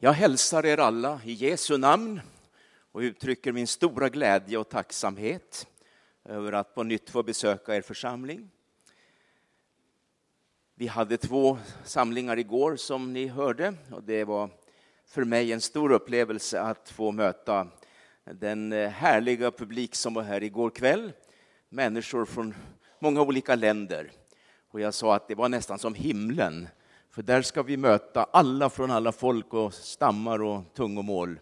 [0.00, 2.20] Jag hälsar er alla i Jesu namn
[2.92, 5.66] och uttrycker min stora glädje och tacksamhet
[6.24, 8.50] över att på nytt få besöka er församling.
[10.74, 14.50] Vi hade två samlingar igår som ni hörde och det var
[15.06, 17.68] för mig en stor upplevelse att få möta
[18.24, 21.12] den härliga publik som var här igår kväll.
[21.68, 22.54] Människor från
[22.98, 24.10] många olika länder.
[24.70, 26.68] Och jag sa att det var nästan som himlen
[27.18, 31.40] för där ska vi möta alla från alla folk och stammar och tungomål.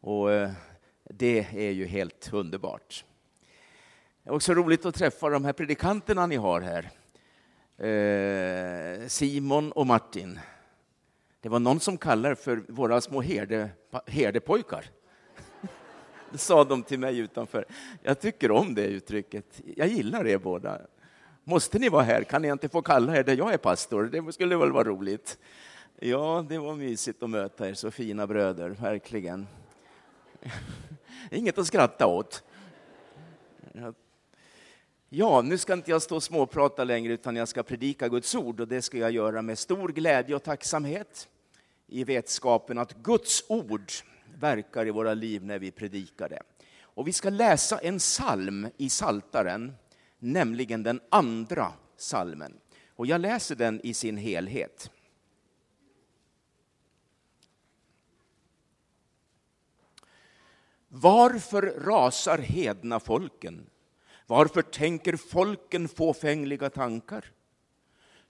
[0.00, 0.50] Och eh,
[1.04, 3.04] det är ju helt underbart.
[4.22, 6.90] Det är också roligt att träffa de här predikanterna ni har här.
[7.88, 10.40] Eh, Simon och Martin.
[11.40, 13.70] Det var någon som kallade för våra små herde,
[14.06, 14.84] herdepojkar.
[16.32, 17.64] Det sa de till mig utanför.
[18.02, 19.60] Jag tycker om det uttrycket.
[19.76, 20.80] Jag gillar er båda.
[21.50, 22.24] Måste ni vara här?
[22.24, 24.04] Kan ni inte få kalla er där jag är pastor?
[24.04, 25.38] Det skulle väl vara roligt?
[25.98, 29.46] Ja, det var mysigt att möta er, så fina bröder, verkligen.
[31.30, 32.42] Inget att skratta åt.
[35.08, 38.60] Ja, nu ska inte jag stå och småprata längre, utan jag ska predika Guds ord
[38.60, 41.28] och det ska jag göra med stor glädje och tacksamhet
[41.86, 43.92] i vetskapen att Guds ord
[44.38, 46.42] verkar i våra liv när vi predikar det.
[46.82, 49.74] Och vi ska läsa en psalm i Saltaren
[50.20, 52.60] nämligen den andra salmen.
[52.96, 54.90] Och jag läser den i sin helhet.
[60.88, 63.66] Varför rasar hedna folken?
[64.26, 67.24] Varför tänker folken fåfängliga tankar?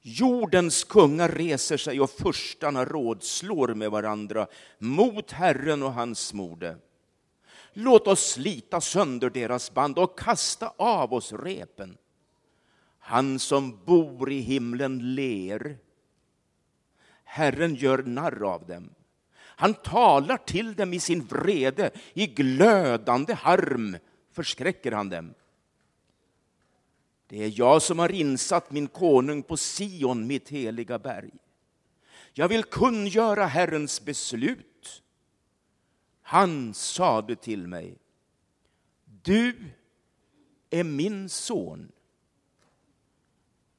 [0.03, 4.47] Jordens kungar reser sig och furstarna rådslår med varandra
[4.79, 6.77] mot Herren och hans mode.
[7.73, 11.99] Låt oss slita sönder deras band och kasta av oss repen.
[12.99, 15.79] Han som bor i himlen ler.
[17.25, 18.91] Herren gör narr av dem.
[19.37, 23.97] Han talar till dem i sin vrede, i glödande harm
[24.33, 25.35] förskräcker han dem.
[27.27, 31.31] Det är jag som har insatt min konung på Sion, mitt heliga berg.
[32.33, 34.70] Jag vill kungöra Herrens beslut.
[36.31, 37.99] Han sade till mig,
[39.23, 39.57] du
[40.71, 41.93] är min son.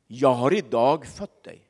[0.07, 1.67] Jag har idag fött dig.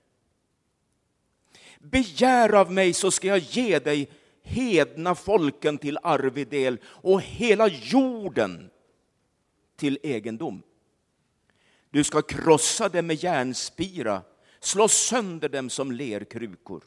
[1.79, 8.69] Begär av mig så ska jag ge dig hedna folken till arvedel och hela jorden
[9.75, 10.63] till egendom.
[11.89, 14.21] Du ska krossa dem med järnspira,
[14.59, 16.83] slå sönder dem som lerkrukor.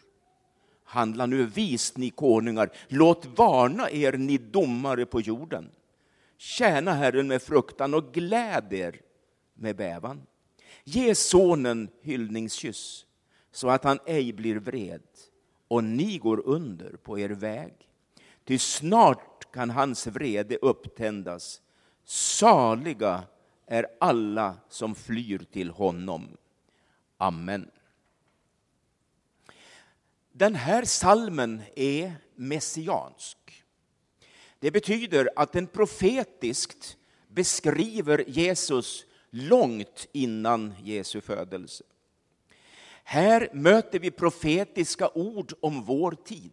[0.95, 5.71] Handla nu vist, ni konungar, låt varna er, ni domare på jorden.
[6.39, 9.01] Tjäna Herren med fruktan och gläd er
[9.55, 10.23] med bävan.
[10.85, 13.07] Ge sonen hyllningskyss,
[13.53, 15.03] så att han ej blir vred
[15.69, 17.75] och ni går under på er väg.
[18.45, 21.63] Ty snart kan hans vrede upptändas.
[22.05, 23.23] Saliga
[23.67, 26.29] är alla som flyr till honom.
[27.17, 27.71] Amen.
[30.37, 33.65] Den här salmen är messiansk.
[34.59, 36.97] Det betyder att den profetiskt
[37.29, 41.85] beskriver Jesus långt innan Jesu födelse.
[43.05, 46.53] Här möter vi profetiska ord om vår tid.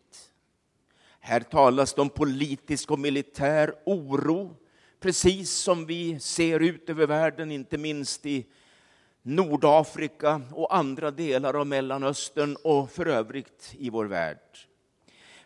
[1.20, 4.56] Här talas det om politisk och militär oro,
[5.00, 8.46] precis som vi ser ut över världen, inte minst i
[9.24, 14.38] Nordafrika och andra delar av Mellanöstern och för övrigt i vår värld.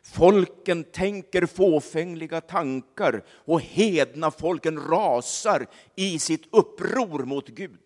[0.03, 7.79] Folken tänker fåfängliga tankar och hedna folken rasar i sitt uppror mot Gud.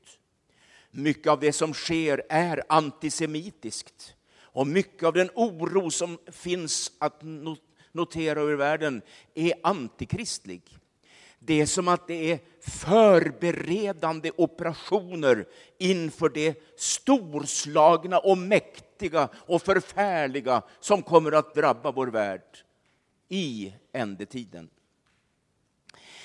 [0.91, 7.21] Mycket av det som sker är antisemitiskt och mycket av den oro som finns att
[7.91, 9.01] notera över världen
[9.35, 10.78] är antikristlig.
[11.39, 20.61] Det är som att det är förberedande operationer inför det storslagna och mäktiga och förfärliga
[20.79, 22.57] som kommer att drabba vår värld
[23.29, 24.69] i ändetiden.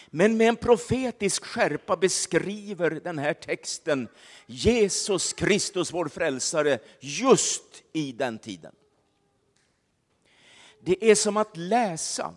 [0.06, 4.08] Men med en profetisk skärpa beskriver den här texten
[4.46, 8.74] Jesus Kristus, vår frälsare, just i den tiden.
[10.80, 12.34] Det är som att läsa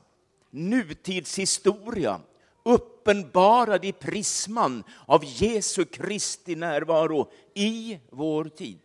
[0.49, 2.21] nutidshistoria
[2.67, 8.79] uppenbarad i prisman av Jesu Kristi närvaro i vår tid.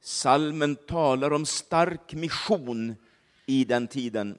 [0.00, 2.96] Salmen talar om stark mission
[3.46, 4.38] i den tiden.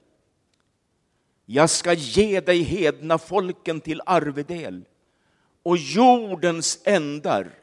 [1.44, 4.84] Jag ska ge dig hedna folken till arvedel
[5.62, 7.58] och jordens ändar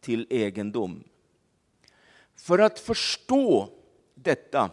[0.00, 1.04] till egendom.
[2.36, 3.68] För att förstå
[4.14, 4.70] detta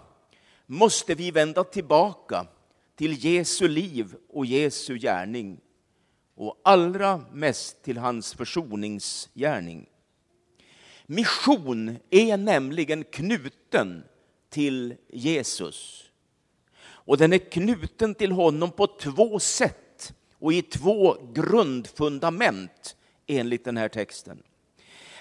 [0.65, 2.47] måste vi vända tillbaka
[3.01, 5.59] till Jesu liv och Jesu gärning
[6.35, 9.89] och allra mest till hans försoningsgärning.
[11.05, 14.03] Mission är nämligen knuten
[14.49, 16.03] till Jesus.
[16.81, 22.95] Och den är knuten till honom på två sätt och i två grundfundament
[23.27, 24.43] enligt den här texten.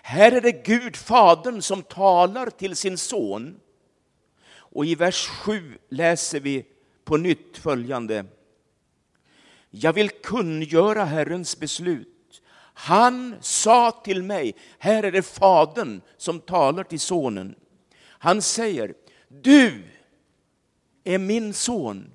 [0.02, 3.60] Här är det Gud, Fadern, som talar till sin son.
[4.52, 6.64] Och i vers 7 läser vi
[7.10, 8.24] på nytt följande.
[9.70, 12.42] Jag vill kungöra Herrens beslut.
[12.74, 17.54] Han sa till mig, här är det Fadern som talar till sonen.
[18.00, 18.94] Han säger,
[19.28, 19.84] du
[21.04, 22.10] är min son.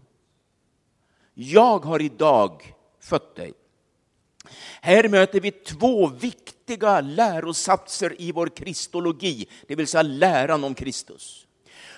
[1.34, 3.54] Jag har idag fött dig.
[4.82, 11.48] Här möter vi två viktiga lärosatser i vår kristologi, det vill säga läran om Kristus,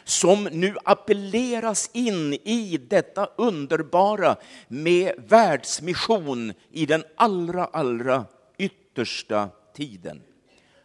[0.08, 4.36] som nu appelleras in i detta underbara
[4.68, 8.26] med världsmission i den allra, allra
[8.58, 10.22] yttersta tiden.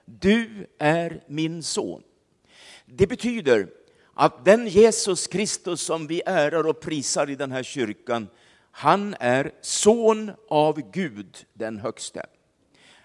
[0.04, 2.02] Du är min son.
[2.86, 3.68] Det betyder
[4.14, 8.28] att den Jesus Kristus som vi ärar och prisar i den här kyrkan,
[8.70, 12.26] han är son av Gud den högste.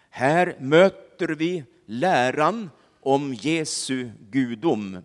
[0.10, 2.70] Här möter vi läran
[3.02, 5.04] om Jesu gudom.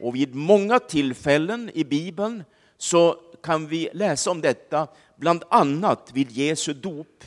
[0.00, 2.44] Och vid många tillfällen i Bibeln
[2.78, 7.24] så kan vi läsa om detta, bland annat vid Jesu dop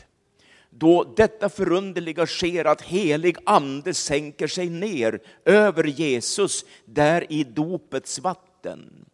[0.69, 8.19] då detta förunderliga sker att helig ande sänker sig ner över Jesus där i dopets
[8.19, 9.05] vatten.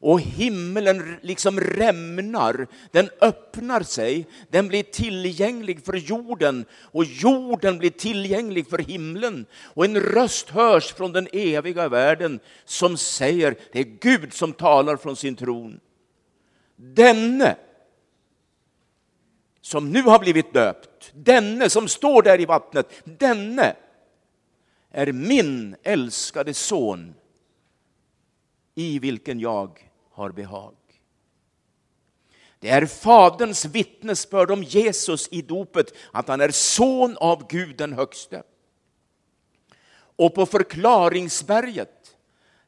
[0.00, 7.90] Och himlen liksom rämnar, den öppnar sig, den blir tillgänglig för jorden och jorden blir
[7.90, 9.46] tillgänglig för himlen.
[9.62, 14.96] Och en röst hörs från den eviga världen som säger, det är Gud som talar
[14.96, 15.80] från sin tron.
[16.76, 17.56] Denne
[19.60, 23.76] som nu har blivit döpt, denne som står där i vattnet, denne
[24.90, 27.14] är min älskade son
[28.78, 30.74] i vilken jag har behag.
[32.58, 37.92] Det är Faderns vittnesbörd om Jesus i dopet, att han är son av Gud den
[37.92, 38.42] högste.
[40.16, 42.16] Och på förklaringsberget,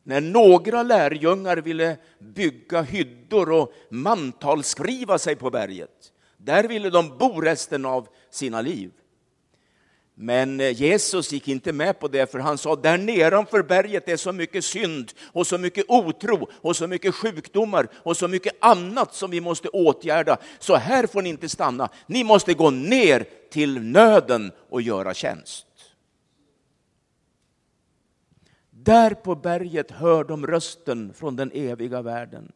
[0.02, 7.40] när några lärjungar ville bygga hyddor och mantalskriva sig på berget, där ville de bo
[7.40, 8.90] resten av sina liv.
[10.22, 14.16] Men eh, Jesus gick inte med på det, för han sa där nedanför berget är
[14.16, 19.14] så mycket synd och så mycket otro och så mycket sjukdomar och så mycket annat
[19.14, 20.36] som vi måste åtgärda.
[20.58, 21.88] Så här får ni inte stanna.
[22.06, 25.66] Ni måste gå ner till nöden och göra tjänst.
[28.70, 32.52] Där på berget hör de rösten från den eviga världen.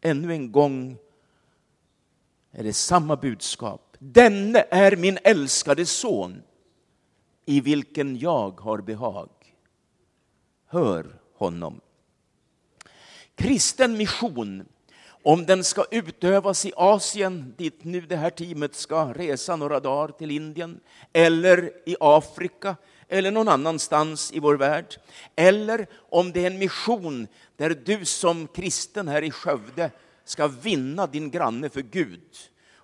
[0.00, 0.96] Ännu en gång
[2.52, 3.96] är det samma budskap.
[3.98, 6.42] Denne är min älskade son
[7.48, 9.28] i vilken jag har behag.
[10.66, 11.80] Hör honom.
[13.34, 14.64] Kristen mission,
[15.22, 20.08] om den ska utövas i Asien, dit nu det här teamet ska resa några dagar
[20.08, 20.80] till Indien,
[21.12, 22.76] eller i Afrika,
[23.08, 24.94] eller någon annanstans i vår värld,
[25.36, 29.90] eller om det är en mission där du som kristen här i Skövde
[30.24, 32.30] ska vinna din granne för Gud.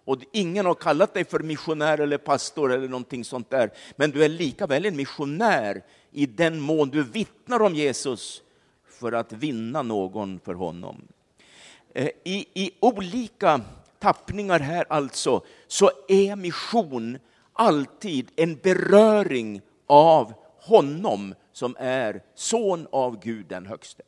[0.04, 3.70] Och ingen har kallat dig för missionär eller pastor eller någonting sånt där.
[3.96, 8.42] Men du är lika väl en missionär i den mån du vittnar om Jesus
[8.87, 11.02] för att vinna någon för honom.
[11.94, 13.61] Eh, I, i olika
[13.99, 17.18] tappningar här alltså, så är mission
[17.52, 24.02] alltid en beröring av honom som är son av Gud den högste.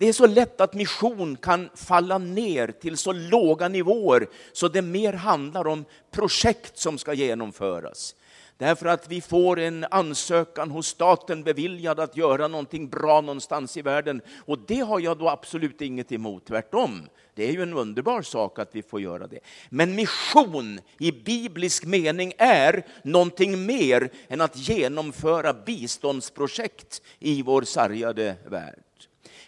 [0.00, 4.82] Det är så lätt att mission kan falla ner till så låga nivåer så det
[4.82, 8.14] mer handlar om projekt som ska genomföras.
[8.56, 13.82] Därför att vi får en ansökan hos staten beviljad att göra någonting bra någonstans i
[13.82, 14.22] världen.
[14.44, 17.08] Och det har jag då absolut inget emot, tvärtom.
[17.34, 19.40] Det är ju en underbar sak att vi får göra det.
[19.68, 28.36] Men mission i biblisk mening är någonting mer än att genomföra biståndsprojekt i vår sargade
[28.46, 28.82] värld.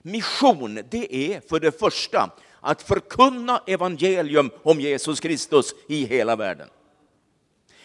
[0.02, 2.30] Mission, det är för det första
[2.60, 6.68] att förkunna evangelium om Jesus Kristus i hela världen.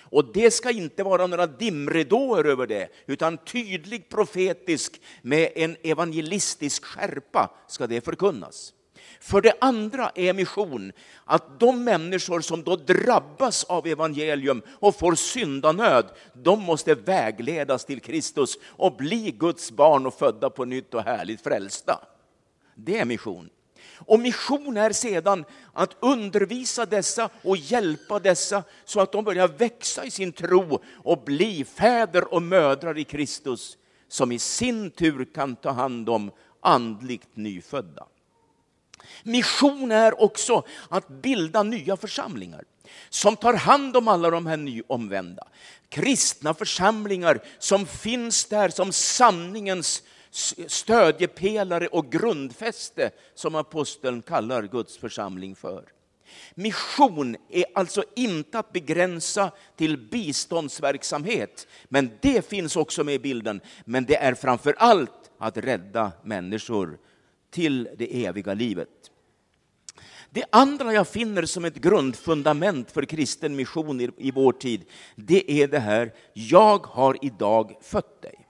[0.09, 6.85] Och det ska inte vara några dimridåer över det, utan tydlig profetisk med en evangelistisk
[6.85, 8.73] skärpa ska det förkunnas.
[9.19, 10.91] För det andra är mission
[11.25, 18.01] att de människor som då drabbas av evangelium och får syndanöd, de måste vägledas till
[18.01, 21.99] Kristus och bli Guds barn och födda på nytt och härligt frälsta.
[22.75, 23.49] Det är mission.
[23.99, 30.05] Och mission är sedan att undervisa dessa och hjälpa dessa så att de börjar växa
[30.05, 35.55] i sin tro och bli fäder och mödrar i Kristus som i sin tur kan
[35.55, 36.31] ta hand om
[36.61, 38.07] andligt nyfödda.
[39.23, 42.63] Mission är också att bilda nya församlingar
[43.09, 45.47] som tar hand om alla de här nyomvända.
[45.89, 50.03] Kristna församlingar som finns där som sanningens
[50.67, 55.83] stödjepelare och grundfäste som aposteln kallar Guds församling för.
[56.55, 63.61] Mission är alltså inte att begränsa till biståndsverksamhet, men det finns också med i bilden.
[63.85, 66.99] Men det är framför allt att rädda människor
[67.49, 69.11] till det eviga livet.
[70.29, 74.85] Det andra jag finner som ett grundfundament för kristen mission i, i vår tid,
[75.15, 78.47] det är det här, jag har idag fött dig.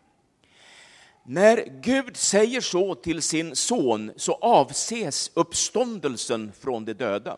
[1.26, 7.38] När Gud säger så till sin son så avses uppståndelsen från de döda.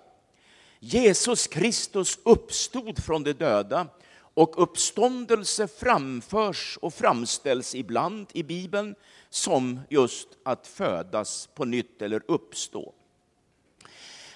[0.79, 3.87] Jesus Kristus uppstod från de döda
[4.33, 8.95] och uppståndelse framförs och framställs ibland i Bibeln
[9.29, 12.93] som just att födas på nytt eller uppstå.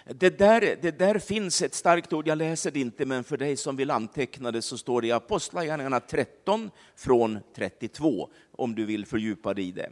[0.05, 3.57] Det där, det där finns ett starkt ord, jag läser det inte, men för dig
[3.57, 9.05] som vill anteckna det så står det i Apostlagärningarna 13 från 32, om du vill
[9.05, 9.89] fördjupa dig i det.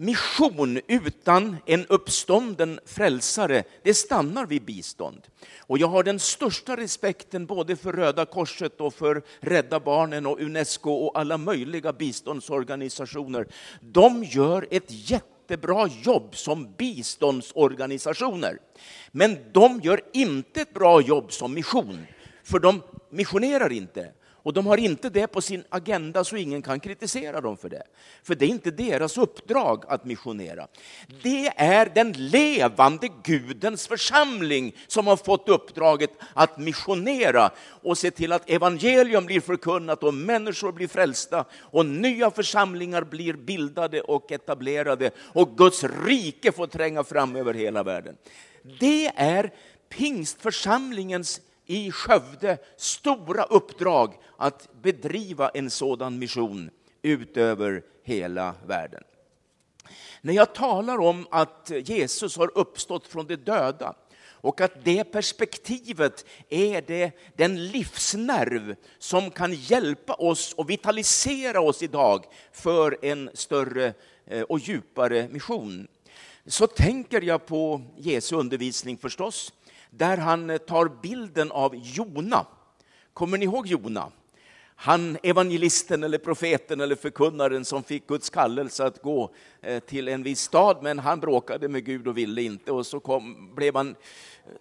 [0.00, 5.26] Mission utan en uppstånden frälsare, det stannar vid bistånd.
[5.58, 10.40] Och jag har den största respekten både för Röda Korset och för Rädda Barnen och
[10.40, 13.46] Unesco och alla möjliga biståndsorganisationer.
[13.80, 18.58] De gör ett jättebra jobb som biståndsorganisationer.
[19.10, 22.06] Men de gör inte ett bra jobb som mission,
[22.44, 24.12] för de missionerar inte.
[24.42, 27.82] Och de har inte det på sin agenda så ingen kan kritisera dem för det.
[28.22, 30.66] För det är inte deras uppdrag att missionera.
[31.22, 37.50] Det är den levande Gudens församling som har fått uppdraget att missionera
[37.82, 43.34] och se till att evangelium blir förkunnat och människor blir frälsta och nya församlingar blir
[43.34, 48.16] bildade och etablerade och Guds rike får tränga fram över hela världen.
[48.80, 49.52] Det är
[49.88, 56.70] pingstförsamlingens i Skövde stora uppdrag att bedriva en sådan mission
[57.02, 59.02] utöver hela världen.
[60.20, 63.94] När jag talar om att Jesus har uppstått från de döda
[64.40, 71.82] och att det perspektivet är det, den livsnerv som kan hjälpa oss och vitalisera oss
[71.82, 73.94] idag för en större
[74.26, 75.88] eh, och djupare mission
[76.46, 79.52] så tänker jag på Jesu undervisning förstås,
[79.90, 82.46] där han eh, tar bilden av Jona.
[83.12, 84.10] Kommer ni ihåg Jona?
[84.80, 89.30] Han evangelisten eller profeten eller förkunnaren som fick Guds kallelse att gå
[89.60, 92.72] eh, till en viss stad, men han bråkade med Gud och ville inte.
[92.72, 93.96] Och så kom, blev, han,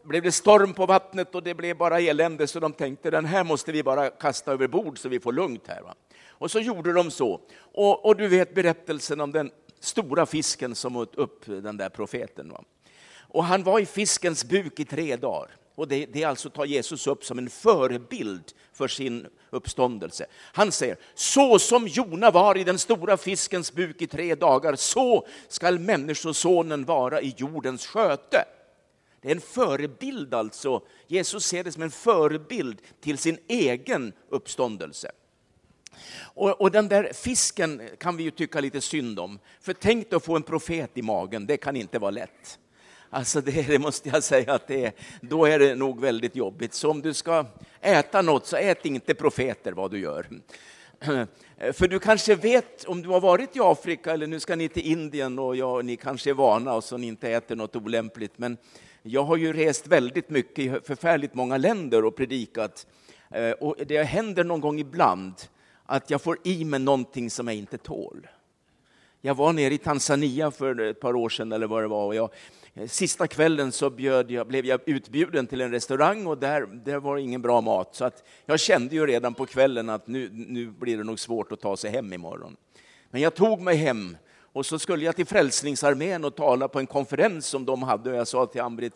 [0.04, 3.44] blev det storm på vattnet och det blev bara elände, så de tänkte den här
[3.44, 5.82] måste vi bara kasta över bord så vi får lugnt här.
[5.82, 5.96] Va?
[6.30, 7.42] Och så gjorde de så.
[7.58, 12.50] Och, och du vet berättelsen om den stora fisken som åt upp den där profeten.
[12.50, 12.64] Va?
[13.28, 15.52] Och han var i fiskens buk i tre dagar.
[15.76, 18.44] Och det, det alltså tar Jesus upp som en förebild
[18.74, 20.26] för sin uppståndelse.
[20.34, 25.28] Han säger, så som Jona var i den stora fiskens buk i tre dagar, så
[25.48, 28.46] skall Människosonen vara i jordens sköte.
[29.22, 30.82] Det är en förebild alltså.
[31.08, 35.12] Jesus ser det som en förebild till sin egen uppståndelse.
[36.20, 39.40] Och, och, den där fisken kan vi ju tycka lite synd om.
[39.62, 42.60] För tänk dig att få en profet i magen, det kan inte vara lätt.
[43.10, 46.74] Alltså det, det, måste jag säga att det är, då är det nog väldigt jobbigt.
[46.74, 47.46] Så om du ska
[47.82, 50.28] äta något så ät inte profeter vad du gör.
[51.74, 54.86] För du kanske vet, om du har varit i Afrika eller nu ska ni till
[54.86, 58.38] Indien och ja, ni kanske är vana och så ni inte äter något olämpligt.
[58.38, 58.58] Men
[59.02, 62.88] jag har ju rest väldigt mycket i förfärligt många länder och predikat.
[63.32, 65.34] Eh, och det händer någon gång ibland
[65.86, 68.28] att jag får i mig någonting som jag inte tål.
[69.22, 72.06] Jag var nere i Tanzania för ett par år sedan eller vad det var.
[72.06, 72.30] Och jag,
[72.80, 77.16] Eh, sista kvällen så jag, blev jag utbjuden till en restaurang och där, där var
[77.16, 77.96] det ingen bra mat.
[77.96, 81.52] Så att jag kände ju redan på kvällen att nu, nu blir det nog svårt
[81.52, 82.56] att ta sig hem imorgon.
[83.10, 84.18] Men jag tog mig hem
[84.54, 88.16] och så skulle jag till Frälsningsarmén och tala på en konferens som de hade och
[88.16, 88.94] jag sa till Ambrit,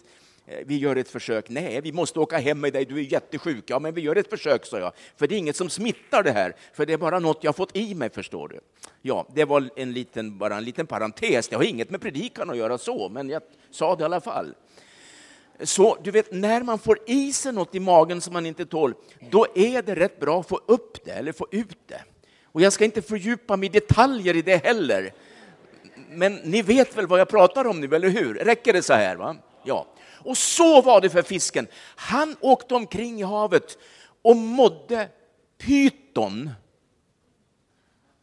[0.48, 1.50] Eh, vi gör ett försök.
[1.50, 3.63] Nej, vi måste åka hem med dig, du är jättesjuk.
[3.67, 4.91] Ja, men vi gör ett försök, sa jag.
[5.17, 7.75] För det är inget som smittar det här, för det är bara något jag fått
[7.75, 8.60] i mig, förstår du.
[9.01, 11.48] Ja, det var en liten, bara en liten parentes.
[11.48, 14.55] Det har inget med predikan att göra så, men jag sa det i alla fall.
[15.63, 18.93] Så du vet, när man får i sig något i magen som man inte tål,
[19.29, 22.01] då är det rätt bra att få upp det eller få ut det.
[22.43, 25.13] Och jag ska inte fördjupa mig i detaljer i det heller.
[26.10, 28.33] Men ni vet väl vad jag pratar om nu, eller hur?
[28.33, 29.15] Räcker det så här?
[29.15, 29.36] Va?
[29.63, 29.88] Ja.
[30.24, 31.68] Och så var det för fisken.
[31.96, 33.78] Han åkte omkring i havet
[34.22, 35.10] och mådde
[35.58, 36.50] pyton.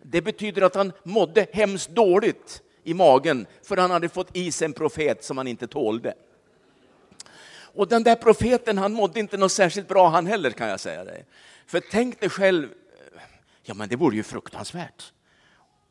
[0.03, 4.65] Det betyder att han mådde hemskt dåligt i magen för han hade fått i sig
[4.65, 6.15] en profet som han inte tålde.
[7.75, 11.05] Och den där profeten, han mådde inte något särskilt bra han heller kan jag säga
[11.05, 11.25] dig.
[11.67, 12.69] För tänk dig själv,
[13.63, 15.13] ja men det vore ju fruktansvärt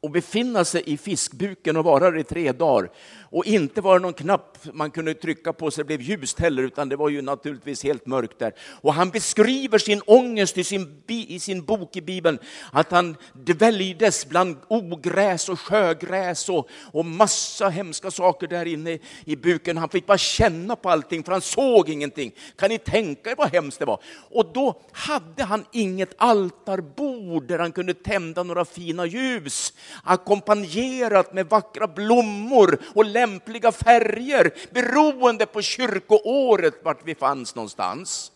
[0.01, 2.91] och befinna sig i fiskbuken och vara där i tre dagar.
[3.29, 6.63] Och inte var det någon knapp man kunde trycka på så det blev ljust heller,
[6.63, 8.53] utan det var ju naturligtvis helt mörkt där.
[8.81, 12.39] Och han beskriver sin ångest i sin, i sin bok i Bibeln,
[12.71, 19.35] att han dväljdes bland ogräs och sjögräs och, och massa hemska saker där inne i
[19.35, 19.77] buken.
[19.77, 22.31] Han fick bara känna på allting, för han såg ingenting.
[22.55, 24.01] Kan ni tänka er vad hemskt det var?
[24.31, 31.49] Och då hade han inget altarbord där han kunde tända några fina ljus ackompanjerat med
[31.49, 38.31] vackra blommor och lämpliga färger beroende på kyrkoåret vart vi fanns någonstans.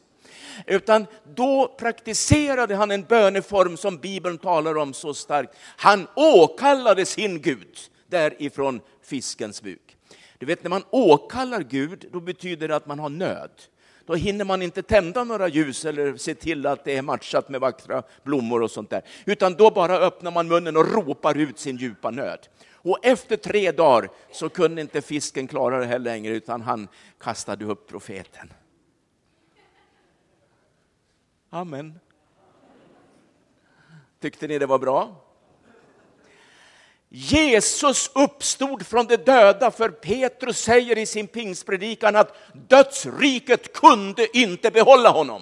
[0.66, 5.56] Utan då praktiserade han en böneform som Bibeln talar om så starkt.
[5.78, 7.78] Han åkallade sin Gud
[8.08, 9.98] därifrån fiskens buk.
[10.38, 13.52] Du vet när man åkallar Gud, då betyder det att man har nöd
[14.06, 17.62] då hinner man inte tända några ljus eller se till att det är matchat med
[17.62, 19.02] vackra blommor och sånt där.
[19.26, 22.48] Utan då bara öppnar man munnen och ropar ut sin djupa nöd.
[22.84, 26.88] Och efter tre dagar så kunde inte fisken klara det här längre utan han
[27.20, 28.54] kastade upp profeten.
[31.50, 32.00] Amen.
[34.20, 35.16] Tyckte ni det var bra?
[37.14, 42.36] Jesus uppstod från de döda, för Petrus säger i sin pingspredikan att
[42.68, 45.42] dödsriket kunde inte behålla honom.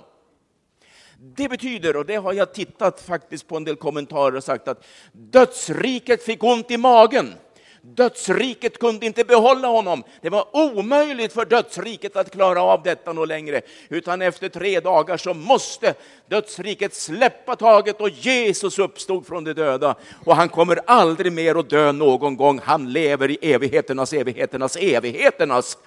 [1.18, 4.86] Det betyder, och det har jag tittat faktiskt på en del kommentarer och sagt att
[5.12, 7.34] dödsriket fick ont i magen.
[7.82, 10.04] Dödsriket kunde inte behålla honom.
[10.22, 13.62] Det var omöjligt för dödsriket att klara av detta något längre.
[13.90, 15.94] Utan efter tre dagar så måste
[16.28, 19.96] dödsriket släppa taget och Jesus uppstod från de döda.
[20.26, 22.60] Och han kommer aldrig mer att dö någon gång.
[22.60, 25.78] Han lever i evigheternas, evigheternas, evigheternas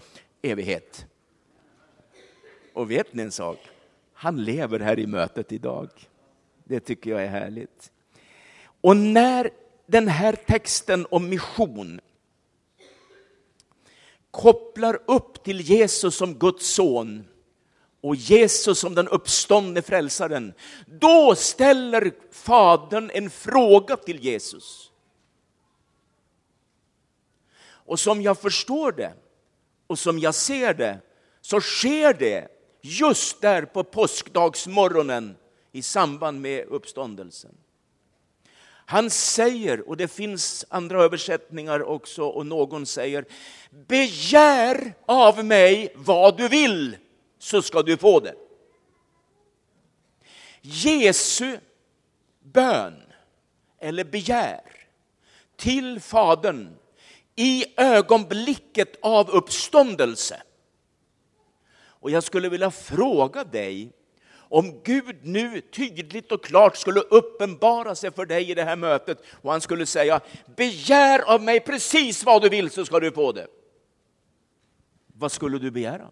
[0.42, 1.06] evighet.
[2.72, 3.58] Och vet ni en sak?
[4.14, 5.88] Han lever här i mötet idag.
[6.64, 7.90] Det tycker jag är härligt.
[8.80, 9.50] Och när
[9.86, 12.00] den här texten om mission
[14.30, 17.24] kopplar upp till Jesus som Guds son
[18.00, 20.54] och Jesus som den uppståndne frälsaren,
[20.86, 24.90] då ställer Fadern en fråga till Jesus.
[27.64, 29.12] Och som jag förstår det
[29.86, 31.00] och som jag ser det
[31.40, 32.48] så sker det
[32.80, 35.36] just där på påskdagsmorgonen
[35.72, 37.56] i samband med uppståndelsen.
[38.86, 43.24] Han säger, och det finns andra översättningar också, och någon säger
[43.70, 46.96] begär av mig vad du vill
[47.38, 48.34] så ska du få det.
[50.60, 51.58] Jesu
[52.40, 53.02] bön
[53.80, 54.60] eller begär
[55.56, 56.76] till Fadern
[57.36, 60.42] i ögonblicket av uppståndelse.
[61.74, 63.92] Och jag skulle vilja fråga dig
[64.52, 69.22] om Gud nu tydligt och klart skulle uppenbara sig för dig i det här mötet
[69.42, 70.20] och han skulle säga
[70.56, 73.46] begär av mig precis vad du vill så ska du få det.
[75.06, 76.10] Vad skulle du begära?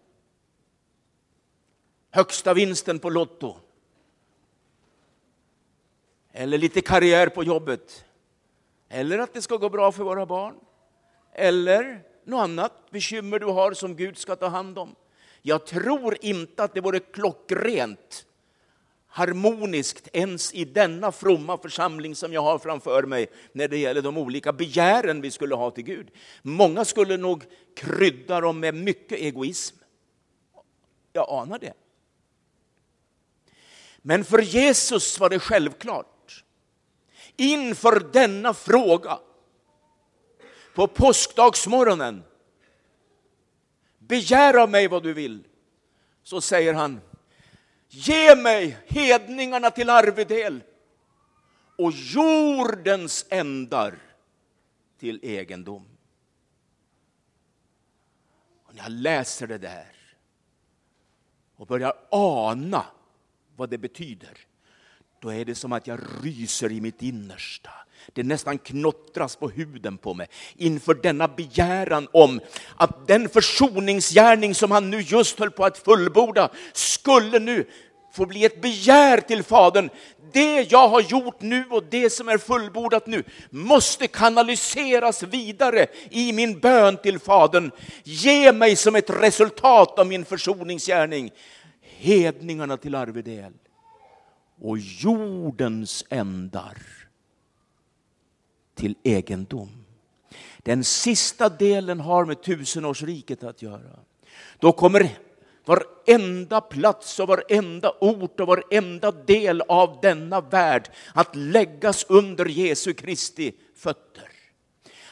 [2.10, 3.56] Högsta vinsten på Lotto?
[6.32, 8.04] Eller lite karriär på jobbet?
[8.88, 10.54] Eller att det ska gå bra för våra barn?
[11.32, 14.94] Eller något annat bekymmer du har som Gud ska ta hand om?
[15.42, 18.26] Jag tror inte att det vore klockrent
[19.10, 24.18] harmoniskt ens i denna fromma församling som jag har framför mig när det gäller de
[24.18, 26.10] olika begären vi skulle ha till Gud.
[26.42, 27.44] Många skulle nog
[27.76, 29.76] krydda dem med mycket egoism.
[31.12, 31.72] Jag anar det.
[34.02, 36.44] Men för Jesus var det självklart.
[37.36, 39.18] Inför denna fråga
[40.74, 42.22] på påskdagsmorgonen
[43.98, 45.44] begär av mig vad du vill,
[46.22, 47.00] så säger han
[47.92, 50.62] Ge mig hedningarna till arvedel
[51.78, 53.98] och jordens ändar
[54.98, 55.88] till egendom.
[58.64, 59.96] Och när jag läser det där
[61.56, 62.86] och börjar ana
[63.56, 64.38] vad det betyder,
[65.20, 67.70] då är det som att jag ryser i mitt innersta.
[68.12, 72.40] Det nästan knottras på huden på mig inför denna begäran om
[72.76, 77.66] att den försoningsgärning som han nu just höll på att fullborda skulle nu
[78.12, 79.90] få bli ett begär till Fadern.
[80.32, 86.32] Det jag har gjort nu och det som är fullbordat nu måste kanaliseras vidare i
[86.32, 87.70] min bön till Fadern.
[88.04, 91.30] Ge mig som ett resultat av min försoningsgärning
[92.00, 93.52] hedningarna till arvedel
[94.60, 96.76] och jordens ändar
[98.80, 99.68] till egendom.
[100.58, 103.98] Den sista delen har med tusenårsriket att göra.
[104.58, 105.10] Då kommer
[105.64, 112.92] varenda plats och varenda ort och varenda del av denna värld att läggas under Jesu
[112.92, 114.28] Kristi fötter.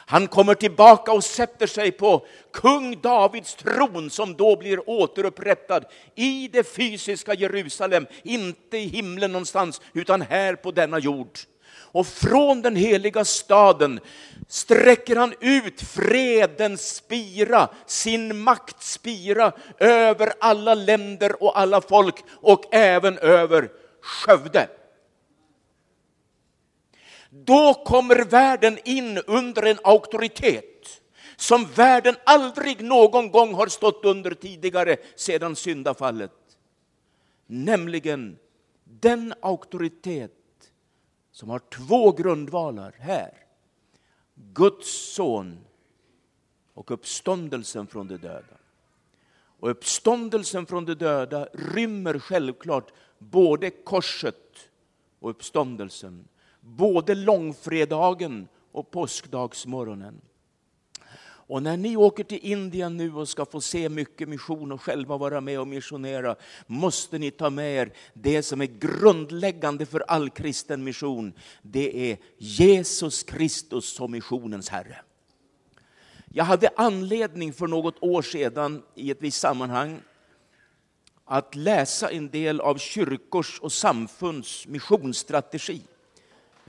[0.09, 6.47] Han kommer tillbaka och sätter sig på kung Davids tron som då blir återupprättad i
[6.47, 11.39] det fysiska Jerusalem, inte i himlen någonstans utan här på denna jord.
[11.81, 13.99] Och från den heliga staden
[14.47, 23.17] sträcker han ut fredens spira, sin maktspira över alla länder och alla folk och även
[23.17, 24.69] över Skövde.
[27.29, 31.01] Då kommer världen in under en auktoritet
[31.35, 36.31] som världen aldrig någon gång har stått under tidigare sedan syndafallet.
[37.47, 38.37] Nämligen
[38.83, 40.31] den auktoritet
[41.39, 43.33] som har två grundvalar här.
[44.35, 45.59] Guds son
[46.73, 48.57] och uppståndelsen från de döda.
[49.31, 54.69] Och uppståndelsen från de döda rymmer självklart både korset
[55.19, 56.27] och uppståndelsen.
[56.61, 60.21] Både långfredagen och påskdagsmorgonen.
[61.49, 65.17] Och när ni åker till Indien nu och ska få se mycket mission och själva
[65.17, 66.35] vara med och missionera,
[66.67, 71.33] måste ni ta med er det som är grundläggande för all kristen mission.
[71.61, 75.01] Det är Jesus Kristus som missionens Herre.
[76.33, 80.01] Jag hade anledning för något år sedan i ett visst sammanhang
[81.25, 85.81] att läsa en del av kyrkors och samfunds missionsstrategi.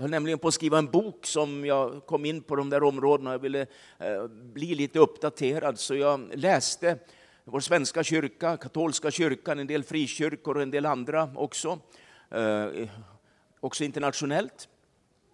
[0.01, 2.83] Jag höll nämligen på att skriva en bok som jag kom in på de där
[2.83, 3.33] områdena.
[3.33, 3.67] Jag ville
[3.99, 6.99] eh, bli lite uppdaterad, så jag läste
[7.45, 11.79] vår svenska kyrka, katolska kyrkan, en del frikyrkor och en del andra också.
[12.31, 12.89] Eh,
[13.61, 14.69] också internationellt.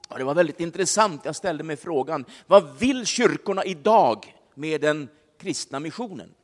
[0.09, 1.24] Och det var väldigt intressant.
[1.24, 6.35] Jag ställde mig frågan, vad vill kyrkorna idag med den kristna missionen?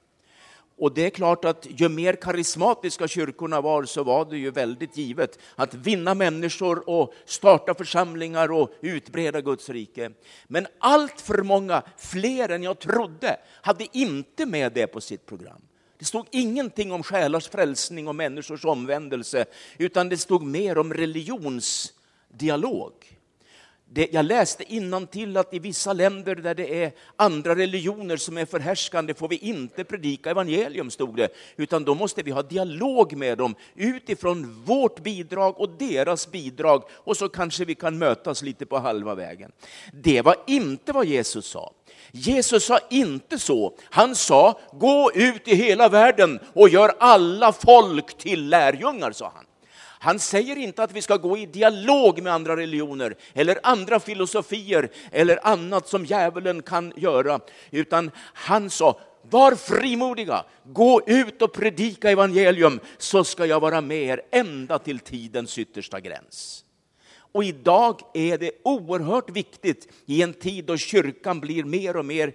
[0.76, 4.96] Och det är klart att ju mer karismatiska kyrkorna var så var det ju väldigt
[4.96, 10.10] givet att vinna människor och starta församlingar och utbreda Guds rike.
[10.46, 15.62] Men allt för många, fler än jag trodde, hade inte med det på sitt program.
[15.98, 19.44] Det stod ingenting om själars frälsning och människors omvändelse,
[19.78, 22.92] utan det stod mer om religionsdialog.
[23.94, 24.64] Det, jag läste
[25.10, 29.36] till att i vissa länder där det är andra religioner som är förhärskande får vi
[29.36, 35.02] inte predika evangelium, stod det, utan då måste vi ha dialog med dem utifrån vårt
[35.02, 39.52] bidrag och deras bidrag och så kanske vi kan mötas lite på halva vägen.
[39.92, 41.72] Det var inte vad Jesus sa.
[42.12, 43.76] Jesus sa inte så.
[43.84, 49.41] Han sa, gå ut i hela världen och gör alla folk till lärjungar, sa han.
[50.02, 54.90] Han säger inte att vi ska gå i dialog med andra religioner eller andra filosofier
[55.10, 62.10] eller annat som djävulen kan göra, utan han sa var frimodiga, gå ut och predika
[62.10, 66.64] evangelium så ska jag vara med er ända till tidens yttersta gräns.
[67.32, 72.34] Och idag är det oerhört viktigt i en tid då kyrkan blir mer och mer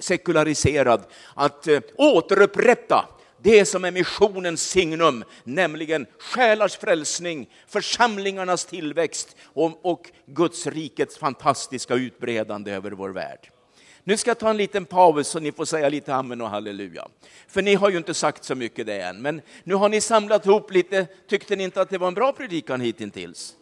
[0.00, 1.02] sekulariserad
[1.34, 3.08] att eh, återupprätta
[3.42, 11.94] det som är missionens signum, nämligen själars frälsning, församlingarnas tillväxt och, och Guds rikets fantastiska
[11.94, 13.50] utbredande över vår värld.
[14.04, 17.08] Nu ska jag ta en liten paus så ni får säga lite amen och halleluja.
[17.48, 20.46] För ni har ju inte sagt så mycket det än, men nu har ni samlat
[20.46, 21.06] ihop lite.
[21.28, 23.54] Tyckte ni inte att det var en bra predikan hittills?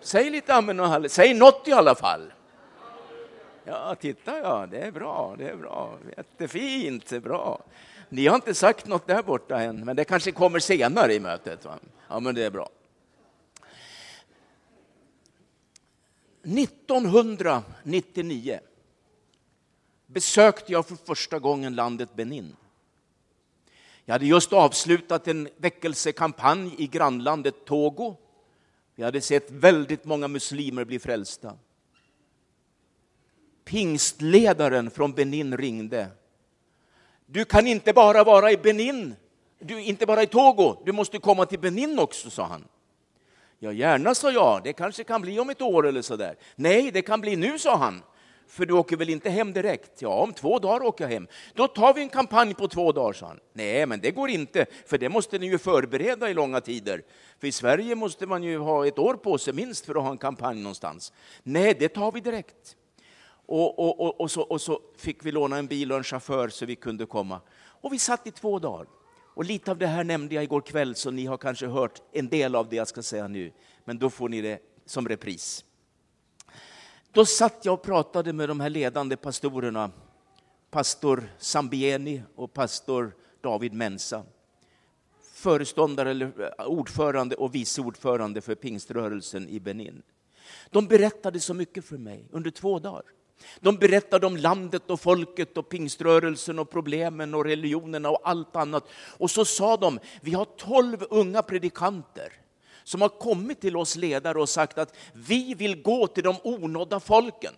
[0.00, 2.32] Säg lite amen och halleluja, säg något i alla fall.
[3.64, 7.60] Ja, titta ja, det är bra, det är bra, jättefint, det är bra.
[8.12, 11.64] Ni har inte sagt något där borta än, men det kanske kommer senare i mötet.
[11.64, 11.78] Va?
[12.08, 12.70] Ja, men det är bra.
[16.42, 18.60] 1999
[20.06, 22.56] besökte jag för första gången landet Benin.
[24.04, 28.16] Jag hade just avslutat en väckelsekampanj i grannlandet Togo.
[28.94, 31.58] Vi hade sett väldigt många muslimer bli frälsta.
[33.64, 36.08] Pingstledaren från Benin ringde
[37.32, 39.16] du kan inte bara vara i Benin
[39.58, 42.64] Du, inte bara i Togo, du måste komma till Benin också, sa han.
[43.58, 44.60] Ja, gärna, sa jag.
[44.64, 46.36] Det kanske kan bli om ett år eller så där.
[46.56, 48.02] Nej, det kan bli nu, sa han.
[48.48, 50.02] För du åker väl inte hem direkt?
[50.02, 51.26] Ja, om två dagar åker jag hem.
[51.54, 53.40] Då tar vi en kampanj på två dagar, sa han.
[53.52, 57.02] Nej, men det går inte, för det måste ni ju förbereda i långa tider.
[57.38, 60.10] För i Sverige måste man ju ha ett år på sig minst för att ha
[60.10, 61.12] en kampanj någonstans.
[61.42, 62.76] Nej, det tar vi direkt.
[63.50, 66.48] Och, och, och, och, så, och så fick vi låna en bil och en chaufför
[66.48, 67.40] så vi kunde komma.
[67.56, 68.86] Och vi satt i två dagar.
[69.34, 72.28] Och lite av det här nämnde jag igår kväll, så ni har kanske hört en
[72.28, 73.52] del av det jag ska säga nu.
[73.84, 75.64] Men då får ni det som repris.
[77.12, 79.90] Då satt jag och pratade med de här ledande pastorerna,
[80.70, 84.24] pastor Sambieni och pastor David Mensa.
[85.32, 90.02] Föreståndare, eller eh, ordförande och vice ordförande för pingströrelsen i Benin.
[90.70, 93.02] De berättade så mycket för mig under två dagar.
[93.60, 98.88] De berättade om landet och folket och pingströrelsen och problemen och religionerna och allt annat.
[98.92, 102.32] Och så sa de, vi har tolv unga predikanter
[102.84, 107.00] som har kommit till oss ledare och sagt att vi vill gå till de onådda
[107.00, 107.54] folken.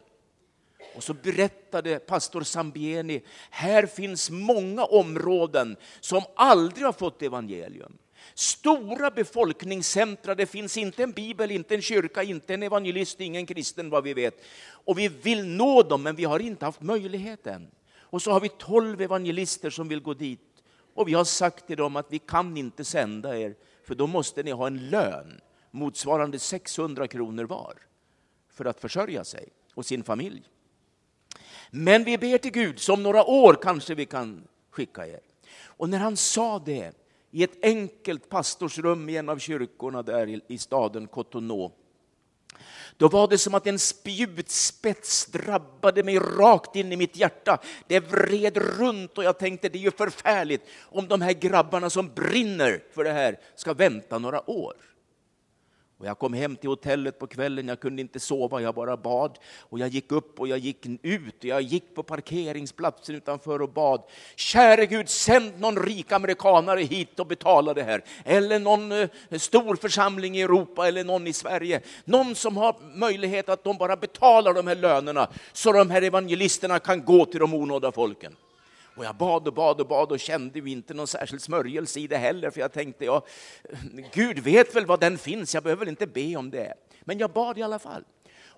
[0.94, 7.98] Och så berättade pastor Sambieni, här finns många områden som aldrig har fått evangelium.
[8.34, 13.90] Stora befolkningscentra, det finns inte en bibel, inte en kyrka, inte en evangelist, ingen kristen
[13.90, 14.44] vad vi vet.
[14.64, 17.70] Och vi vill nå dem, men vi har inte haft möjligheten.
[18.00, 20.40] Och så har vi tolv evangelister som vill gå dit.
[20.94, 23.54] Och vi har sagt till dem att vi kan inte sända er,
[23.84, 27.74] för då måste ni ha en lön motsvarande 600 kronor var
[28.48, 30.42] för att försörja sig och sin familj.
[31.70, 35.20] Men vi ber till Gud, som några år kanske vi kan skicka er.
[35.64, 36.92] Och när han sa det
[37.32, 41.70] i ett enkelt pastorsrum i en av kyrkorna där i staden Cotonou,
[42.96, 47.58] då var det som att en spjutspets drabbade mig rakt in i mitt hjärta.
[47.86, 52.10] Det vred runt och jag tänkte det är ju förfärligt om de här grabbarna som
[52.14, 54.74] brinner för det här ska vänta några år.
[56.02, 59.38] Och jag kom hem till hotellet på kvällen, jag kunde inte sova, jag bara bad.
[59.60, 63.68] Och jag gick upp och jag gick ut, och jag gick på parkeringsplatsen utanför och
[63.68, 64.02] bad.
[64.36, 68.04] Käre Gud, sänd någon rik amerikanare hit och betala det här.
[68.24, 71.80] Eller någon eh, stor församling i Europa eller någon i Sverige.
[72.04, 76.78] Någon som har möjlighet att de bara betalar de här lönerna så de här evangelisterna
[76.78, 78.36] kan gå till de onådda folken.
[78.94, 82.06] Och jag bad och bad och bad och kände ju inte någon särskild smörjelse i
[82.06, 83.26] det heller, för jag tänkte, ja,
[84.12, 86.74] Gud vet väl var den finns, jag behöver väl inte be om det.
[87.00, 88.04] Men jag bad i alla fall.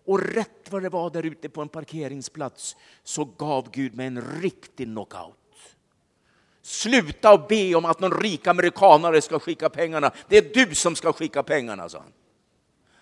[0.06, 4.40] Och rätt vad det var där ute på en parkeringsplats så gav Gud mig en
[4.40, 5.36] riktig knockout.
[6.62, 10.12] Sluta och be om att någon rik amerikanare ska skicka pengarna.
[10.28, 12.12] Det är du som ska skicka pengarna, sa han.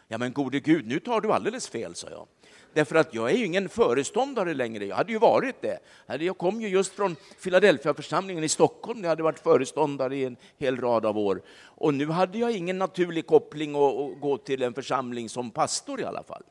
[0.09, 2.27] Ja, men gode Gud, nu tar du alldeles fel, sa jag.
[2.75, 4.85] Därför att jag är ju ingen föreståndare längre.
[4.85, 5.79] Jag hade ju varit det.
[6.07, 9.03] Alltså, jag kom ju just från Philadelphia-församlingen i Stockholm.
[9.03, 11.43] Jag hade varit föreståndare i en hel rad av år.
[11.65, 16.05] Och nu hade jag ingen naturlig koppling att gå till en församling som pastor i
[16.05, 16.43] alla fall.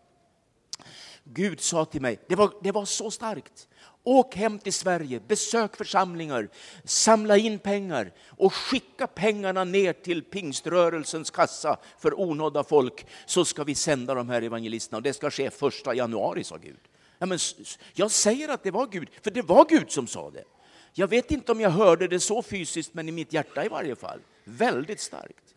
[1.24, 3.68] Gud sa till mig, det var, det var så starkt.
[4.04, 6.50] Åk hem till Sverige, besök församlingar,
[6.84, 13.64] samla in pengar och skicka pengarna ner till pingströrelsens kassa för onådda folk, så ska
[13.64, 14.98] vi sända de här evangelisterna.
[14.98, 16.80] Och det ska ske första januari, sa Gud.
[17.18, 17.40] Ja, men
[17.94, 20.44] jag säger att det var Gud, för det var Gud som sa det.
[20.94, 23.96] Jag vet inte om jag hörde det så fysiskt, men i mitt hjärta i varje
[23.96, 24.20] fall.
[24.44, 25.56] Väldigt starkt.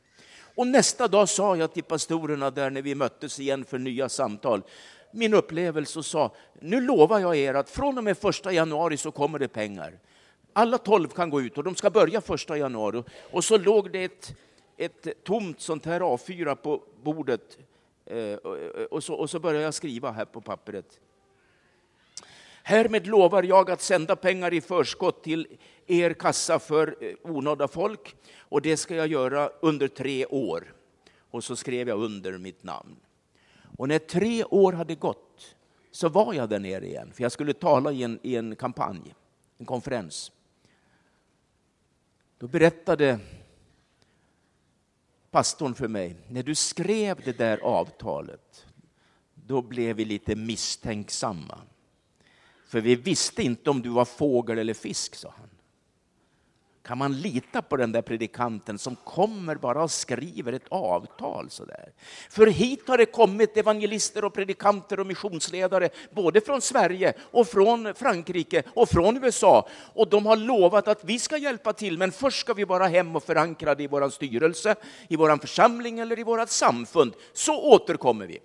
[0.57, 4.63] Och nästa dag sa jag till pastorerna där när vi möttes igen för nya samtal,
[5.15, 9.11] min upplevelse och sa, nu lovar jag er att från och med första januari så
[9.11, 9.99] kommer det pengar.
[10.53, 13.03] Alla tolv kan gå ut och de ska börja första januari.
[13.31, 14.35] Och så låg det ett,
[14.77, 17.59] ett tomt sånt här A4 på bordet
[18.07, 18.35] eh,
[18.91, 21.01] och så, och så började jag skriva här på pappret.
[22.63, 25.47] Härmed lovar jag att sända pengar i förskott till
[25.87, 30.75] er kassa för eh, onådda folk och det ska jag göra under tre år.
[31.31, 32.97] Och så skrev jag under mitt namn.
[33.77, 35.57] Och när tre år hade gått
[35.91, 39.15] så var jag där nere igen, för jag skulle tala i en, i en kampanj,
[39.59, 40.33] en konferens.
[42.39, 43.19] Då berättade
[45.31, 48.67] pastorn för mig, när du skrev det där avtalet,
[49.35, 51.59] då blev vi lite misstänksamma.
[52.67, 55.49] För vi visste inte om du var fågel eller fisk, sa han.
[56.85, 61.93] Kan man lita på den där predikanten som kommer bara och skriver ett avtal sådär?
[62.31, 67.95] För hit har det kommit evangelister och predikanter och missionsledare, både från Sverige och från
[67.95, 69.69] Frankrike och från USA.
[69.95, 73.17] Och de har lovat att vi ska hjälpa till, men först ska vi bara hem
[73.17, 74.75] och förankra det i vår styrelse,
[75.09, 77.15] i vår församling eller i vårt samfund.
[77.33, 78.39] Så återkommer vi.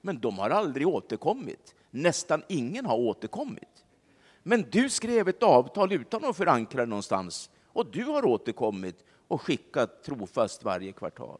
[0.00, 1.74] Men de har aldrig återkommit.
[1.90, 3.84] Nästan ingen har återkommit.
[4.42, 9.42] Men du skrev ett avtal utan att förankra det någonstans och du har återkommit och
[9.42, 11.38] skickat trofast varje kvartal.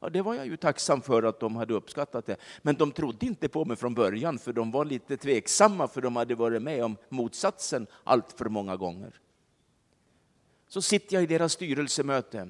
[0.00, 2.36] Ja, det var jag ju tacksam för att de hade uppskattat det.
[2.62, 6.16] Men de trodde inte på mig från början, för de var lite tveksamma, för de
[6.16, 9.20] hade varit med om motsatsen allt för många gånger.
[10.68, 12.48] Så sitter jag i deras styrelsemöte.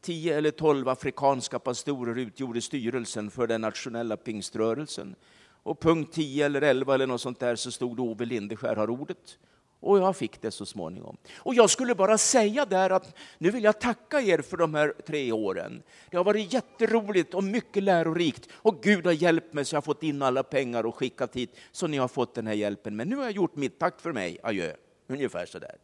[0.00, 5.14] Tio eller tolv afrikanska pastorer utgjorde styrelsen för den nationella pingströrelsen.
[5.62, 8.90] Och punkt 10 eller 11 eller något sånt där så stod det Ove Lindeskär har
[8.90, 9.38] ordet.
[9.80, 11.16] Och jag fick det så småningom.
[11.36, 14.94] Och jag skulle bara säga där att nu vill jag tacka er för de här
[15.06, 15.82] tre åren.
[16.10, 18.48] Det har varit jätteroligt och mycket lärorikt.
[18.52, 21.56] Och Gud har hjälpt mig så jag har fått in alla pengar och skickat hit
[21.72, 22.96] så ni har fått den här hjälpen.
[22.96, 23.78] Men nu har jag gjort mitt.
[23.78, 24.38] Tack för mig.
[24.42, 24.72] Adjö.
[25.08, 25.76] Ungefär så där.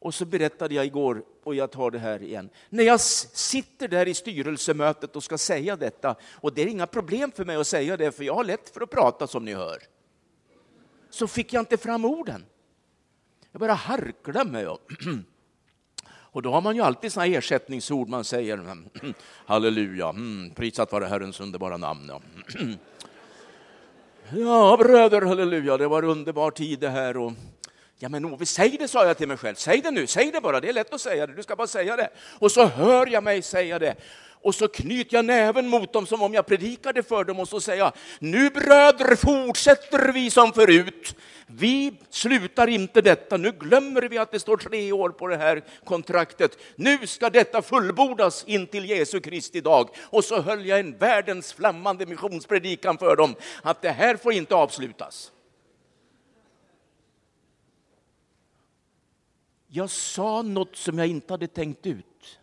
[0.00, 2.50] Och så berättade jag igår, och jag tar det här igen.
[2.68, 7.32] När jag sitter där i styrelsemötet och ska säga detta, och det är inga problem
[7.32, 9.82] för mig att säga det, för jag har lätt för att prata som ni hör.
[11.10, 12.44] Så fick jag inte fram orden.
[13.58, 14.66] Jag började harkla mig.
[16.10, 18.76] Och då har man ju alltid såna ersättningsord man säger.
[19.46, 22.12] Halleluja, mm, prisat vare Herrens underbara namn.
[24.30, 27.16] Ja, bröder, halleluja, det var en underbar tid det här.
[27.16, 27.32] Och
[27.98, 29.54] Ja men Ove, säg det, sa jag till mig själv.
[29.54, 31.66] Säg det nu, säg det bara, det är lätt att säga det, du ska bara
[31.66, 32.08] säga det.
[32.38, 33.94] Och så hör jag mig säga det.
[34.42, 37.60] Och så knyter jag näven mot dem som om jag predikade för dem och så
[37.60, 41.16] säger jag, nu bröder fortsätter vi som förut.
[41.46, 45.64] Vi slutar inte detta, nu glömmer vi att det står tre år på det här
[45.84, 46.58] kontraktet.
[46.76, 49.88] Nu ska detta fullbordas in till Jesu Kristi dag.
[50.00, 54.54] Och så höll jag en världens flammande missionspredikan för dem, att det här får inte
[54.54, 55.32] avslutas.
[59.70, 62.38] Jag sa något som jag inte hade tänkt ut.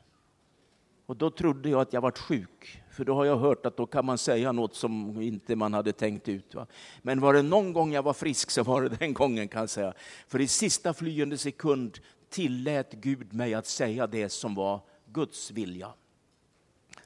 [1.06, 3.86] Och då trodde jag att jag var sjuk, för då har jag hört att då
[3.86, 6.56] kan man säga något som inte man hade tänkt ut.
[6.56, 6.68] Va?
[7.02, 9.70] Men var det någon gång jag var frisk så var det den gången kan jag
[9.70, 9.94] säga.
[10.28, 15.94] För i sista flyende sekund tillät Gud mig att säga det som var Guds vilja.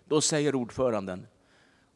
[0.05, 1.27] Då säger ordföranden,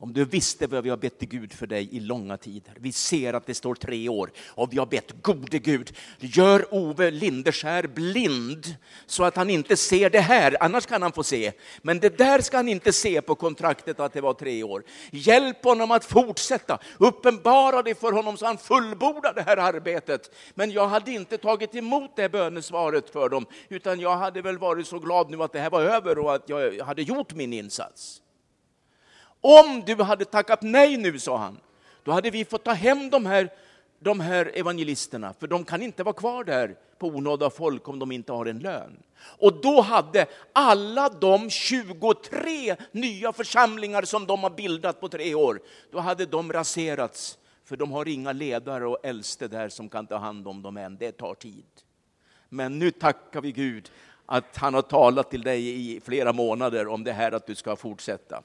[0.03, 2.73] om du visste vad vi har bett till Gud för dig i långa tider.
[2.79, 7.11] Vi ser att det står tre år och vi har bett gode Gud, gör Ove
[7.11, 11.51] Lindeskär blind så att han inte ser det här, annars kan han få se.
[11.81, 14.83] Men det där ska han inte se på kontraktet att det var tre år.
[15.11, 20.35] Hjälp honom att fortsätta, uppenbara det för honom så han fullbordar det här arbetet.
[20.53, 24.87] Men jag hade inte tagit emot det bönesvaret för dem, utan jag hade väl varit
[24.87, 28.22] så glad nu att det här var över och att jag hade gjort min insats.
[29.45, 31.59] Om du hade tackat nej nu, sa han,
[32.03, 33.49] då hade vi fått ta hem de här,
[33.99, 38.11] de här evangelisterna, för de kan inte vara kvar där på onådda folk om de
[38.11, 39.03] inte har en lön.
[39.39, 45.61] Och då hade alla de 23 nya församlingar som de har bildat på tre år,
[45.91, 50.17] då hade de raserats, för de har inga ledare och äldste där som kan ta
[50.17, 50.97] hand om dem än.
[50.97, 51.65] Det tar tid.
[52.49, 53.91] Men nu tackar vi Gud
[54.25, 57.75] att han har talat till dig i flera månader om det här att du ska
[57.75, 58.43] fortsätta.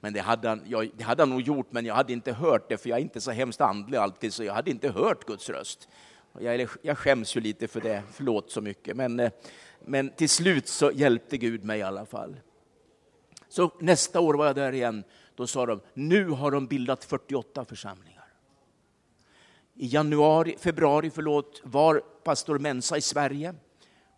[0.00, 2.68] Men det hade, han, jag, det hade han nog gjort, men jag hade inte hört
[2.68, 5.50] det, för jag är inte så hemskt andlig alltid, så jag hade inte hört Guds
[5.50, 5.88] röst.
[6.40, 8.96] Jag, jag skäms ju lite för det, förlåt så mycket.
[8.96, 9.30] Men, eh,
[9.84, 12.36] men till slut så hjälpte Gud mig i alla fall.
[13.48, 15.04] Så nästa år var jag där igen.
[15.34, 18.24] Då sa de, nu har de bildat 48 församlingar.
[19.74, 23.54] I januari, februari förlåt, var pastor Mensa i Sverige.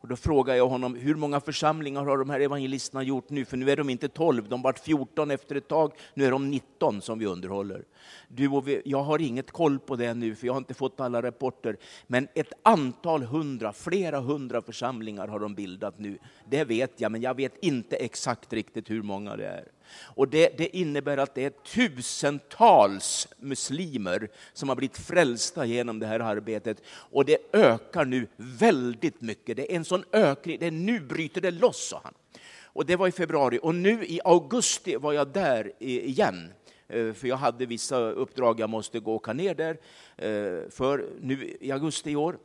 [0.01, 3.45] Och då frågar jag honom, hur många församlingar har de här evangelisterna gjort nu?
[3.45, 6.51] För nu är de inte 12, de vart 14 efter ett tag, nu är de
[6.51, 7.85] 19 som vi underhåller.
[8.29, 11.01] Du och vi, jag har inget koll på det nu, för jag har inte fått
[11.01, 11.77] alla rapporter.
[12.07, 16.19] Men ett antal hundra, flera hundra församlingar har de bildat nu.
[16.49, 19.65] Det vet jag, men jag vet inte exakt riktigt hur många det är.
[19.91, 26.07] Och det, det, innebär att det är tusentals muslimer som har blivit frälsta genom det
[26.07, 26.83] här arbetet.
[26.89, 29.57] Och det ökar nu väldigt mycket.
[29.57, 32.15] Det är en sån ökning, det nu bryter det loss, sa han.
[32.63, 33.59] Och det var i februari.
[33.63, 36.53] Och nu i augusti var jag där igen.
[36.89, 39.79] Eh, för jag hade vissa uppdrag jag måste gå och åka ner där
[40.17, 42.39] eh, för nu i augusti i år.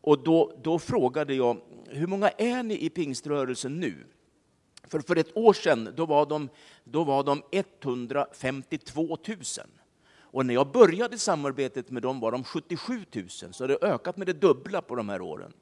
[0.00, 3.94] Och då, då frågade jag, hur många är ni i pingströrelsen nu?
[4.88, 6.48] För, för ett år sedan då var, de,
[6.84, 9.38] då var de 152 000.
[10.18, 14.16] Och när jag började samarbetet med dem var de 77 000, så det har ökat
[14.16, 15.52] med det dubbla på de här åren.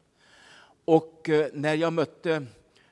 [0.85, 2.47] Och eh, när jag mötte,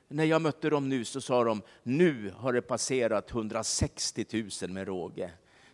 [0.07, 4.25] när jag mötte dem nu så sa de, nu har det passerat 160
[4.61, 5.31] 000 med råge.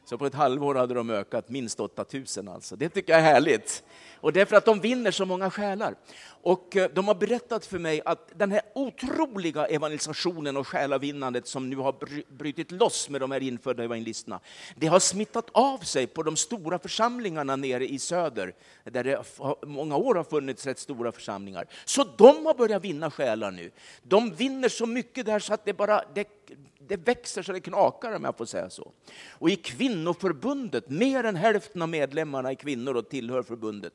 [0.10, 2.76] Så på ett halvår hade de ökat minst 8000 alltså.
[2.76, 3.84] Det tycker jag är härligt.
[4.16, 5.96] Och det är för att de vinner så många själar.
[6.42, 11.70] Och eh, de har berättat för mig att den här otroliga evangelisationen och själavinnandet som
[11.70, 11.96] nu har
[12.38, 14.40] brutit loss med de här infödda evangelisterna,
[14.76, 18.54] det har smittat av sig på de stora församlingarna nere i söder,
[18.84, 19.24] där det
[19.68, 21.66] många år har funnits rätt stora församlingar.
[21.86, 23.72] Så de har börjat vinna själar nu.
[24.04, 26.28] De vinner så mycket där så att det bara det,
[26.90, 28.92] det växer så det knakar om jag får säga så.
[29.30, 29.56] Och i
[30.00, 33.94] kvinnoförbundet, mer än hälften av medlemmarna är kvinnor och tillhör förbundet.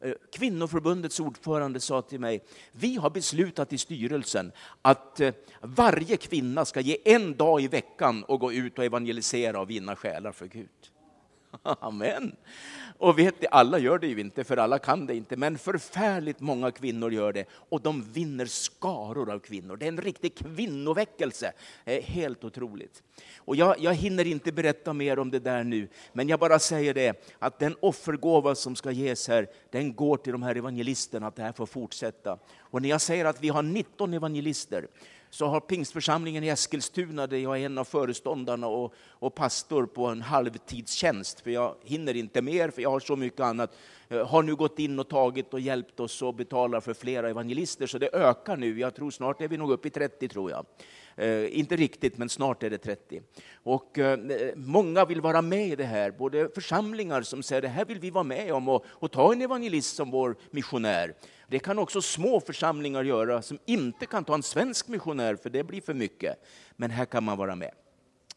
[0.00, 6.64] Eh, kvinnoförbundets ordförande sa till mig, vi har beslutat i styrelsen att eh, varje kvinna
[6.64, 10.46] ska ge en dag i veckan och gå ut och evangelisera och vinna själar för
[10.46, 10.68] Gud.
[11.62, 12.36] Amen.
[12.98, 16.40] Och vet ni, alla gör det ju inte, för alla kan det inte, men förfärligt
[16.40, 19.76] många kvinnor gör det och de vinner skaror av kvinnor.
[19.76, 21.52] Det är en riktig kvinnoväckelse.
[21.84, 23.02] Det är helt otroligt.
[23.36, 26.94] Och jag, jag hinner inte berätta mer om det där nu, men jag bara säger
[26.94, 31.36] det att den offergåva som ska ges här, den går till de här evangelisterna, att
[31.36, 32.38] det här får fortsätta.
[32.58, 34.86] Och när jag säger att vi har 19 evangelister,
[35.30, 40.06] så har pingstförsamlingen i Eskilstuna, där jag är en av föreståndarna och, och pastor på
[40.06, 43.76] en halvtidstjänst, för jag hinner inte mer, för jag har så mycket annat,
[44.08, 47.86] eh, har nu gått in och tagit och hjälpt oss och betalar för flera evangelister,
[47.86, 48.78] så det ökar nu.
[48.78, 50.66] Jag tror snart är vi nog uppe i 30, tror jag.
[51.18, 53.22] Eh, inte riktigt, men snart är det 30.
[53.52, 54.18] Och eh,
[54.56, 58.10] många vill vara med i det här, både församlingar som säger det här vill vi
[58.10, 61.14] vara med om och, och ta en evangelist som vår missionär.
[61.48, 65.64] Det kan också små församlingar göra som inte kan ta en svensk missionär, för det
[65.64, 66.44] blir för mycket.
[66.76, 67.70] Men här kan man vara med.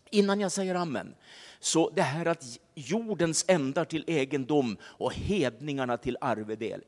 [0.09, 1.15] Innan jag säger amen,
[1.59, 2.43] så det här att
[2.75, 6.81] jordens ändar till egendom och hedningarna till arvedel.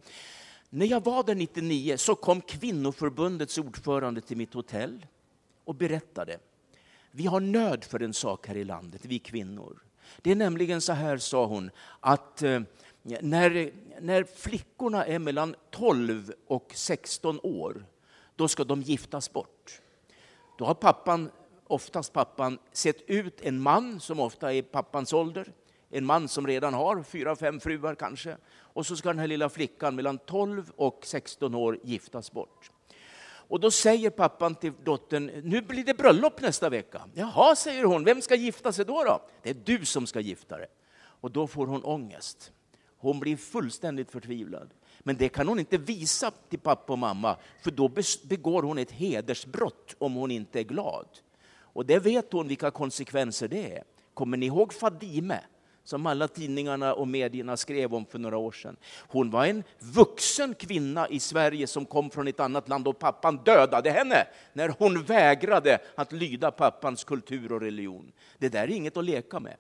[0.70, 5.06] När jag var där 99 så kom kvinnoförbundets ordförande till mitt hotell
[5.66, 6.40] och berättade.
[7.12, 9.84] Vi har nöd för en sak här i landet, vi kvinnor.
[10.22, 12.62] Det är nämligen så här, sa hon, att eh,
[13.04, 17.86] när, när flickorna är mellan 12 och 16 år,
[18.36, 19.82] då ska de giftas bort.
[20.58, 21.32] Då har pappan,
[21.68, 25.54] oftast pappan, sett ut en man som ofta är pappans ålder,
[25.90, 28.38] en man som redan har fyra, fem fruar kanske.
[28.54, 32.72] Och så ska den här lilla flickan mellan 12 och 16 år giftas bort.
[33.54, 37.02] Och då säger pappan till dottern, nu blir det bröllop nästa vecka.
[37.14, 39.04] Jaha, säger hon, vem ska gifta sig då?
[39.04, 39.22] då?
[39.44, 40.68] Det är du som ska gifta dig.
[40.96, 42.52] Och då får hon ångest.
[42.98, 44.70] Hon blir fullständigt förtvivlad.
[45.00, 47.92] Men det kan hon inte visa till pappa och mamma, för då
[48.24, 51.08] begår hon ett hedersbrott om hon inte är glad.
[51.56, 53.84] Och det vet hon vilka konsekvenser det är.
[54.14, 55.40] Kommer ni ihåg Fadime?
[55.84, 58.76] Som alla tidningarna och medierna skrev om för några år sedan.
[59.08, 63.38] Hon var en vuxen kvinna i Sverige som kom från ett annat land och pappan
[63.46, 68.12] dödade henne när hon vägrade att lyda pappans kultur och religion.
[68.38, 69.56] Det där är inget att leka med.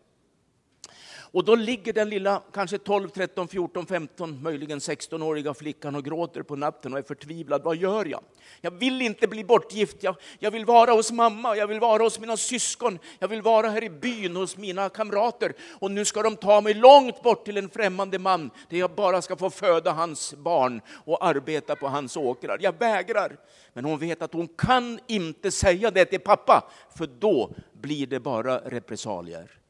[1.33, 6.41] Och då ligger den lilla, kanske 12, 13, 14, 15, möjligen 16-åriga flickan och gråter
[6.43, 7.63] på natten och är förtvivlad.
[7.63, 8.23] Vad gör jag?
[8.61, 10.03] Jag vill inte bli bortgift.
[10.03, 13.69] Jag, jag vill vara hos mamma, jag vill vara hos mina syskon, jag vill vara
[13.69, 15.53] här i byn hos mina kamrater.
[15.79, 19.21] Och nu ska de ta mig långt bort till en främmande man där jag bara
[19.21, 22.57] ska få föda hans barn och arbeta på hans åkrar.
[22.61, 23.37] Jag vägrar.
[23.73, 28.19] Men hon vet att hon kan inte säga det till pappa, för då blir det
[28.19, 29.62] bara repressalier.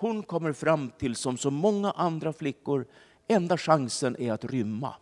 [0.00, 2.86] Hon kommer fram till, som så många andra flickor,
[3.28, 4.94] enda chansen är att rymma.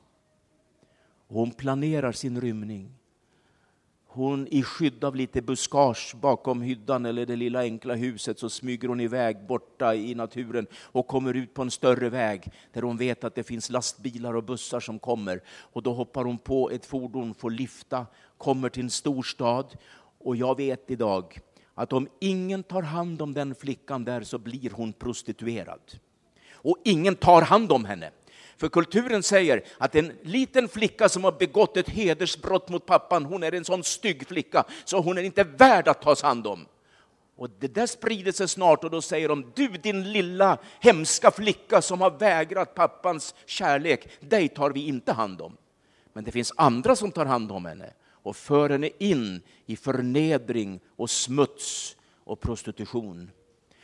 [1.29, 2.95] Hon planerar sin rymning.
[4.07, 8.89] Hon i skydd av lite buskage bakom hyddan eller det lilla enkla huset så smyger
[8.89, 13.25] hon iväg borta i naturen och kommer ut på en större väg där hon vet
[13.25, 15.43] att det finns lastbilar och bussar som kommer.
[15.49, 18.07] Och då hoppar hon på ett fordon, får lifta,
[18.39, 19.77] kommer till en storstad
[20.19, 21.41] och jag vet idag
[21.79, 25.81] att om ingen tar hand om den flickan där så blir hon prostituerad.
[26.53, 28.11] Och ingen tar hand om henne.
[28.57, 33.43] För kulturen säger att en liten flicka som har begått ett hedersbrott mot pappan, hon
[33.43, 36.67] är en sån stygg flicka så hon är inte värd att tas hand om.
[37.37, 41.83] Och det där sprider sig snart och då säger de, du din lilla hemska flicka
[41.83, 45.57] som har vägrat pappans kärlek, dig tar vi inte hand om.
[46.13, 47.93] Men det finns andra som tar hand om henne
[48.29, 53.31] och för henne in i förnedring och smuts och prostitution.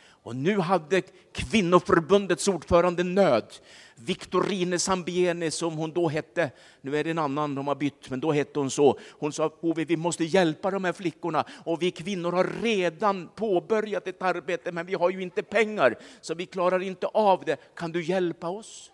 [0.07, 3.53] Och nu hade kvinnoförbundets ordförande nöd.
[3.95, 8.19] Victorine Sambiene som hon då hette, nu är det en annan de har bytt, men
[8.19, 8.99] då hette hon så.
[9.11, 14.07] Hon sa Ove, vi måste hjälpa de här flickorna och vi kvinnor har redan påbörjat
[14.07, 17.75] ett arbete, men vi har ju inte pengar så vi klarar inte av det.
[17.75, 18.91] Kan du hjälpa oss?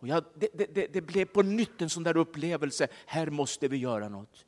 [0.00, 3.76] Och jag, det, det, det blev på nytt en sån där upplevelse, här måste vi
[3.76, 4.44] göra något.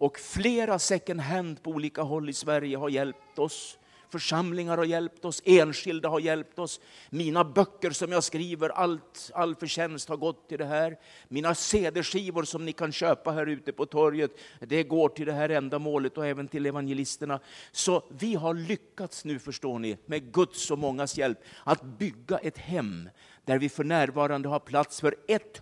[0.00, 3.78] Och flera second hand på olika håll i Sverige har hjälpt oss.
[4.10, 6.80] församlingar har hjälpt oss, enskilda har hjälpt oss.
[7.10, 10.98] Mina böcker som jag skriver, allt, all förtjänst har gått till det här.
[11.28, 14.30] Mina CD-skivor som ni kan köpa här ute på torget,
[14.60, 17.40] det går till det här ändamålet och även till evangelisterna.
[17.72, 22.58] Så vi har lyckats nu, förstår ni, med Guds och mångas hjälp, att bygga ett
[22.58, 23.10] hem
[23.44, 25.14] där vi för närvarande har plats för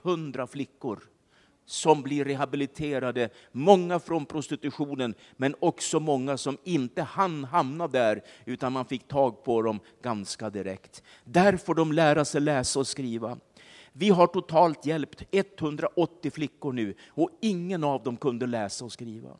[0.03, 1.03] 100 flickor
[1.67, 8.73] som blir rehabiliterade, många från prostitutionen, men också många som inte hann hamna där, utan
[8.73, 11.03] man fick tag på dem ganska direkt.
[11.25, 13.39] Där får de lära sig läsa och skriva.
[13.93, 19.31] Vi har totalt hjälpt 180 flickor nu och ingen av dem kunde läsa och skriva.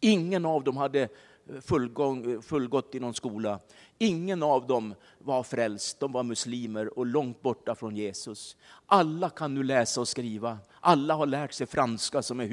[0.00, 1.08] Ingen av dem hade
[1.62, 3.60] fullgång, fullgått i någon skola.
[3.98, 8.56] Ingen av dem var frälst, de var muslimer och långt borta från Jesus.
[8.86, 10.58] Alla kan nu läsa och skriva.
[10.80, 12.44] Alla har lärt sig franska som är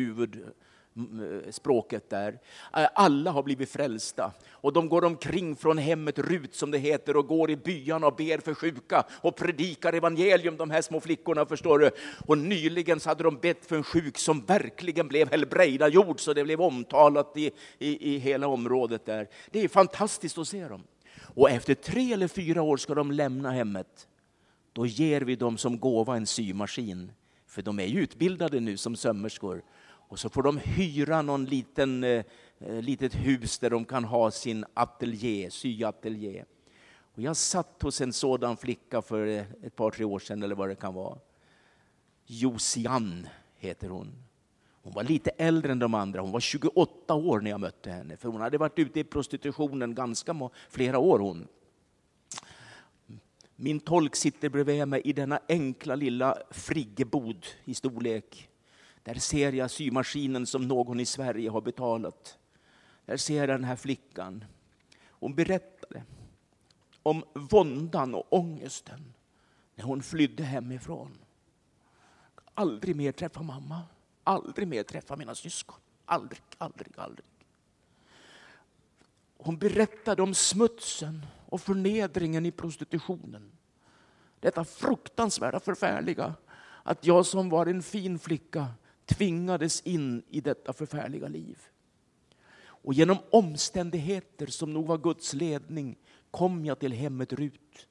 [0.98, 2.40] Eh, språket där.
[2.78, 4.32] Eh, alla har blivit frälsta.
[4.52, 8.16] Och de går omkring från hemmet Rut som det heter och går i byarna och
[8.16, 11.92] ber för sjuka och predikar evangelium, de här små flickorna förstår du.
[12.28, 16.44] Och nyligen så hade de bett för en sjuk som verkligen blev helbrägdagjord så det
[16.44, 19.28] blev omtalat i, i, i hela området där.
[19.52, 20.84] Det är fantastiskt att se dem.
[21.36, 24.08] Och efter tre eller fyra år ska de lämna hemmet.
[24.74, 27.12] Då ger vi dem som gåva en symaskin.
[27.48, 29.64] För de är ju utbildade nu som sömmerskor.
[30.12, 32.24] Och så får de hyra någon liten, eh,
[32.60, 36.44] eh, litet hus där de kan ha sin ateljé, syateljé.
[37.16, 40.56] Och jag satt hos en sådan flicka för eh, ett par, tre år sedan eller
[40.56, 41.18] vad det kan vara.
[42.26, 44.12] Josianne heter hon.
[44.84, 48.18] Hon var lite äldre än de andra, hon var 28 år när jag mötte henne.
[48.18, 51.48] För hon hade varit ute i prostitutionen ganska flera år hon.
[53.56, 58.51] Min tolk sitter bredvid mig i denna enkla lilla friggebod i storlek.
[59.04, 62.38] Där ser jag symaskinen som någon i Sverige har betalat.
[63.06, 64.46] Där ser jag den här flickan.
[65.08, 66.04] Hon berättade
[67.04, 69.14] om våndan och ångesten
[69.76, 71.18] när hon flydde hemifrån.
[72.54, 73.82] Aldrig mer träffa mamma,
[74.24, 75.80] aldrig mer träffa mina syskon.
[76.06, 77.26] Aldrig, aldrig, aldrig.
[79.38, 83.52] Hon berättade om smutsen och förnedringen i prostitutionen.
[84.40, 86.34] Detta fruktansvärda, förfärliga,
[86.84, 88.68] att jag som var en fin flicka
[89.18, 91.60] tvingades in i detta förfärliga liv.
[92.64, 95.96] Och genom omständigheter som nog var Guds ledning
[96.32, 97.88] kom jag till hemmet Rut.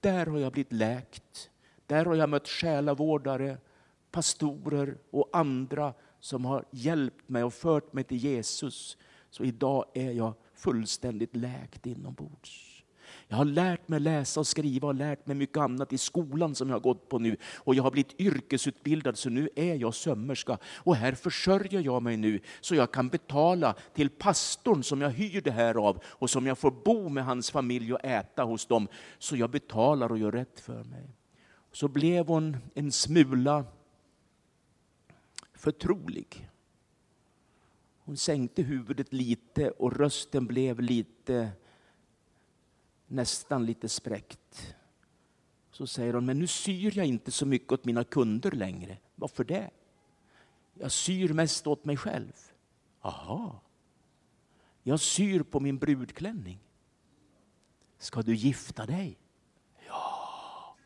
[0.00, 1.50] Där har jag blivit läkt.
[1.86, 3.58] Där har jag mött själavårdare,
[4.10, 8.96] pastorer och andra som har hjälpt mig och fört mig till Jesus.
[9.30, 12.65] Så idag är jag fullständigt läkt inombords.
[13.28, 16.68] Jag har lärt mig läsa och skriva och lärt mig mycket annat i skolan som
[16.68, 17.36] jag har gått på nu.
[17.56, 20.58] Och jag har blivit yrkesutbildad så nu är jag sömmerska.
[20.64, 25.40] Och här försörjer jag mig nu så jag kan betala till pastorn som jag hyr
[25.40, 28.88] det här av och som jag får bo med hans familj och äta hos dem.
[29.18, 31.10] Så jag betalar och gör rätt för mig.
[31.72, 33.64] Så blev hon en smula
[35.54, 36.50] förtrolig.
[37.98, 41.50] Hon sänkte huvudet lite och rösten blev lite
[43.06, 44.76] nästan lite spräckt.
[45.70, 48.98] Så säger hon, men nu syr jag inte så mycket åt mina kunder längre.
[49.14, 49.70] Varför det?
[50.74, 52.32] Jag syr mest åt mig själv.
[53.00, 53.60] Aha.
[54.82, 56.58] Jag syr på min brudklänning.
[57.98, 59.18] Ska du gifta dig?
[59.86, 60.76] Ja.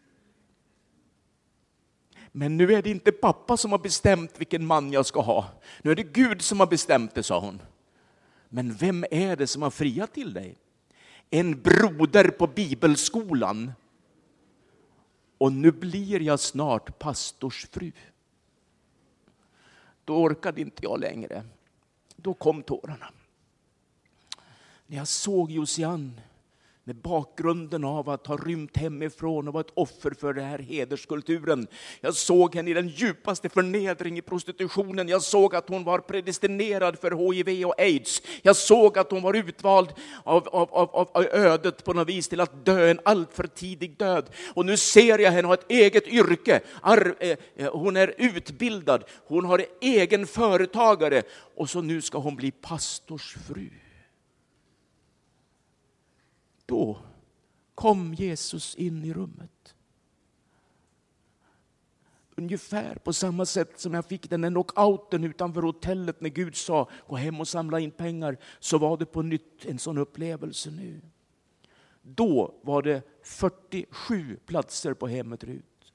[2.33, 5.51] Men nu är det inte pappa som har bestämt vilken man jag ska ha.
[5.83, 7.63] Nu är det Gud som har bestämt det, sa hon.
[8.49, 10.59] Men vem är det som har friat till dig?
[11.31, 13.73] En broder på bibelskolan
[15.39, 17.93] och nu blir jag snart pastorsfru.
[20.05, 21.45] Då orkade inte jag längre.
[22.17, 23.13] Då kom tårarna.
[24.87, 26.23] När jag såg Josiane
[26.85, 31.67] med bakgrunden av att ha rymt hemifrån och vara ett offer för den här hederskulturen.
[32.01, 35.09] Jag såg henne i den djupaste förnedring i prostitutionen.
[35.09, 38.23] Jag såg att hon var predestinerad för HIV och aids.
[38.43, 39.89] Jag såg att hon var utvald
[40.25, 44.31] av, av, av, av ödet på något vis till att dö en alltför tidig död.
[44.55, 46.61] Och nu ser jag henne ha ett eget yrke.
[47.21, 51.23] Eh, eh, hon är utbildad, hon har egen företagare
[51.57, 53.71] och så nu ska hon bli pastorsfru.
[56.71, 56.99] Då
[57.75, 59.75] kom Jesus in i rummet.
[62.35, 66.89] Ungefär på samma sätt som jag fick den där knockouten utanför hotellet när Gud sa
[67.09, 71.01] gå hem och samla in pengar, så var det på nytt en sån upplevelse nu.
[72.03, 75.93] Då var det 47 platser på hemmet Rut.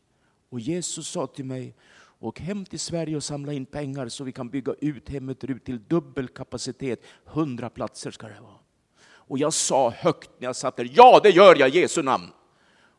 [0.49, 1.76] Och Jesus sa till mig,
[2.19, 5.65] åk hem till Sverige och samla in pengar så vi kan bygga ut hemmet Rut
[5.65, 7.01] till dubbel kapacitet.
[7.26, 8.64] 100 platser ska det vara.
[9.28, 12.28] Och jag sa högt när jag satt där, ja det gör jag i Jesu namn.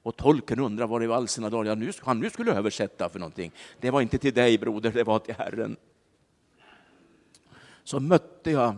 [0.03, 3.19] Och tolken undrar vad det var all sina dagar nu, han nu skulle översätta för
[3.19, 3.53] någonting.
[3.81, 5.77] Det var inte till dig broder, det var till Herren.
[7.85, 8.77] Så mötte jag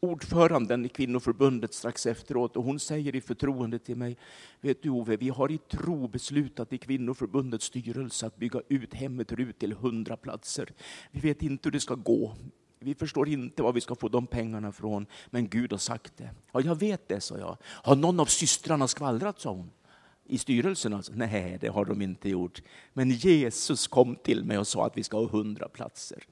[0.00, 4.16] ordföranden i kvinnoförbundet strax efteråt och hon säger i förtroende till mig,
[4.60, 9.32] vet du Ove, vi har i tro beslutat i kvinnoförbundets styrelse att bygga ut hemmet
[9.32, 10.72] ut till hundra platser.
[11.10, 12.34] Vi vet inte hur det ska gå.
[12.78, 16.30] Vi förstår inte var vi ska få de pengarna från, men Gud har sagt det.
[16.52, 17.56] Ja, jag vet det, sa jag.
[17.62, 19.70] Har någon av systrarna skvallrat, sa hon.
[20.24, 21.12] I styrelsen alltså?
[21.14, 22.62] Nej, det har de inte gjort.
[22.92, 26.22] Men Jesus kom till mig och sa att vi ska ha hundra platser.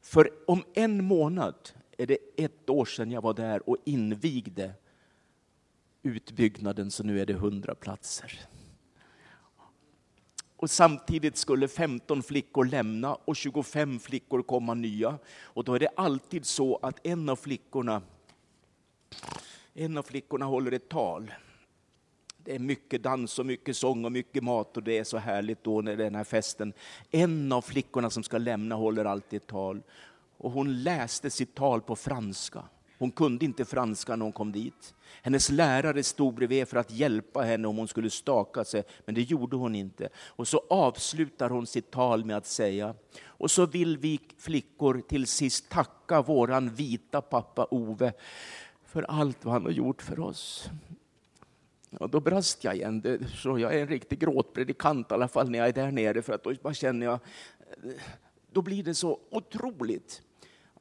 [0.00, 1.54] För om en månad
[1.98, 4.72] är det ett år sedan jag var där och invigde
[6.02, 8.40] utbyggnaden, så nu är det hundra platser.
[10.62, 15.18] Och samtidigt skulle 15 flickor lämna och 25 flickor komma nya.
[15.42, 18.02] Och då är det alltid så att en av flickorna,
[19.74, 21.34] en av flickorna håller ett tal.
[22.36, 25.64] Det är mycket dans och mycket sång och mycket mat och det är så härligt
[25.64, 26.72] då när den här festen.
[27.10, 29.82] En av flickorna som ska lämna håller alltid ett tal
[30.36, 32.64] och hon läste sitt tal på franska.
[33.02, 34.94] Hon kunde inte franska när hon kom dit.
[35.22, 39.22] Hennes lärare stod bredvid för att hjälpa henne om hon skulle staka sig, men det
[39.22, 40.08] gjorde hon inte.
[40.16, 42.94] Och så avslutar hon sitt tal med att säga,
[43.24, 48.12] och så vill vi flickor till sist tacka våran vita pappa Ove
[48.84, 50.70] för allt vad han har gjort för oss.
[51.98, 53.26] Och då brast jag igen.
[53.34, 56.32] Så jag är en riktig gråtpredikant i alla fall när jag är där nere, för
[56.32, 57.18] att då bara känner jag,
[58.52, 60.22] då blir det så otroligt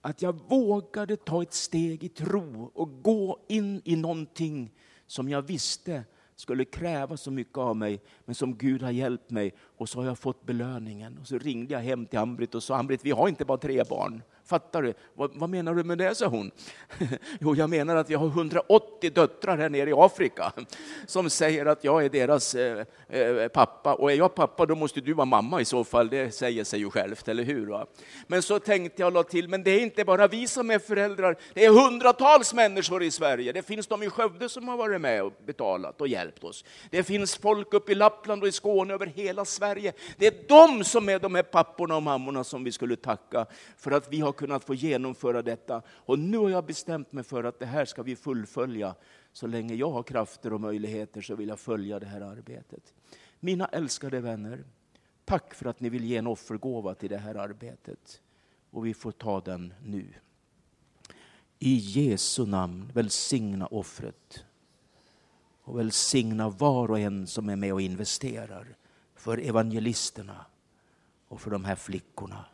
[0.02, 4.72] att jag vågade ta ett steg i tro och gå in i någonting
[5.08, 6.04] som jag visste
[6.36, 9.54] skulle kräva så mycket av mig, men som Gud har hjälpt mig.
[9.78, 11.18] Och så har jag fått belöningen.
[11.18, 13.84] Och så ringde jag hem till Ambrit och sa, Ambrit, vi har inte bara tre
[13.90, 14.22] barn.
[14.52, 14.94] Fattar du?
[15.14, 16.52] Vad, vad, menar du med det, sa hon.
[17.40, 20.52] jo, jag menar att jag har 180 döttrar här nere i Afrika
[21.08, 23.94] som säger att jag är deras eh, eh, pappa.
[23.94, 26.10] Och är jag pappa, då måste du vara mamma i så fall.
[26.10, 27.68] Det säger sig ju självt, eller hur?
[27.68, 27.86] Va?
[28.28, 30.80] Men så tänkte jag och la till, men det är inte bara vi som är
[30.80, 31.38] föräldrar.
[31.54, 33.52] Det är hundratals människor i Sverige.
[33.52, 36.66] Det finns de i Skövde som har varit med och betalat och hjälpt oss.
[36.90, 39.94] Det finns folk uppe i Lappland och i Skåne, över hela Sverige.
[40.18, 43.46] Det är de som är de här papporna och mammorna som vi skulle tacka
[43.78, 45.82] för att vi har kunnat få genomföra detta.
[45.88, 48.96] Och nu har jag bestämt mig för att det här ska vi fullfölja.
[49.32, 52.94] Så länge jag har krafter och möjligheter så vill jag följa det här arbetet.
[53.40, 54.64] Mina älskade vänner,
[55.26, 58.22] tack för att ni vill ge en offergåva till det här arbetet.
[58.70, 60.06] Och vi får ta den nu.
[61.60, 64.46] I Jesu namn välsigna offret
[65.64, 68.78] och välsigna var och en som är med och investerar
[69.16, 70.46] för evangelisterna
[71.28, 72.46] och för de här flickorna.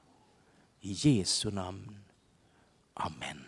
[0.84, 2.04] I Jesu namn.
[2.96, 3.48] Amen.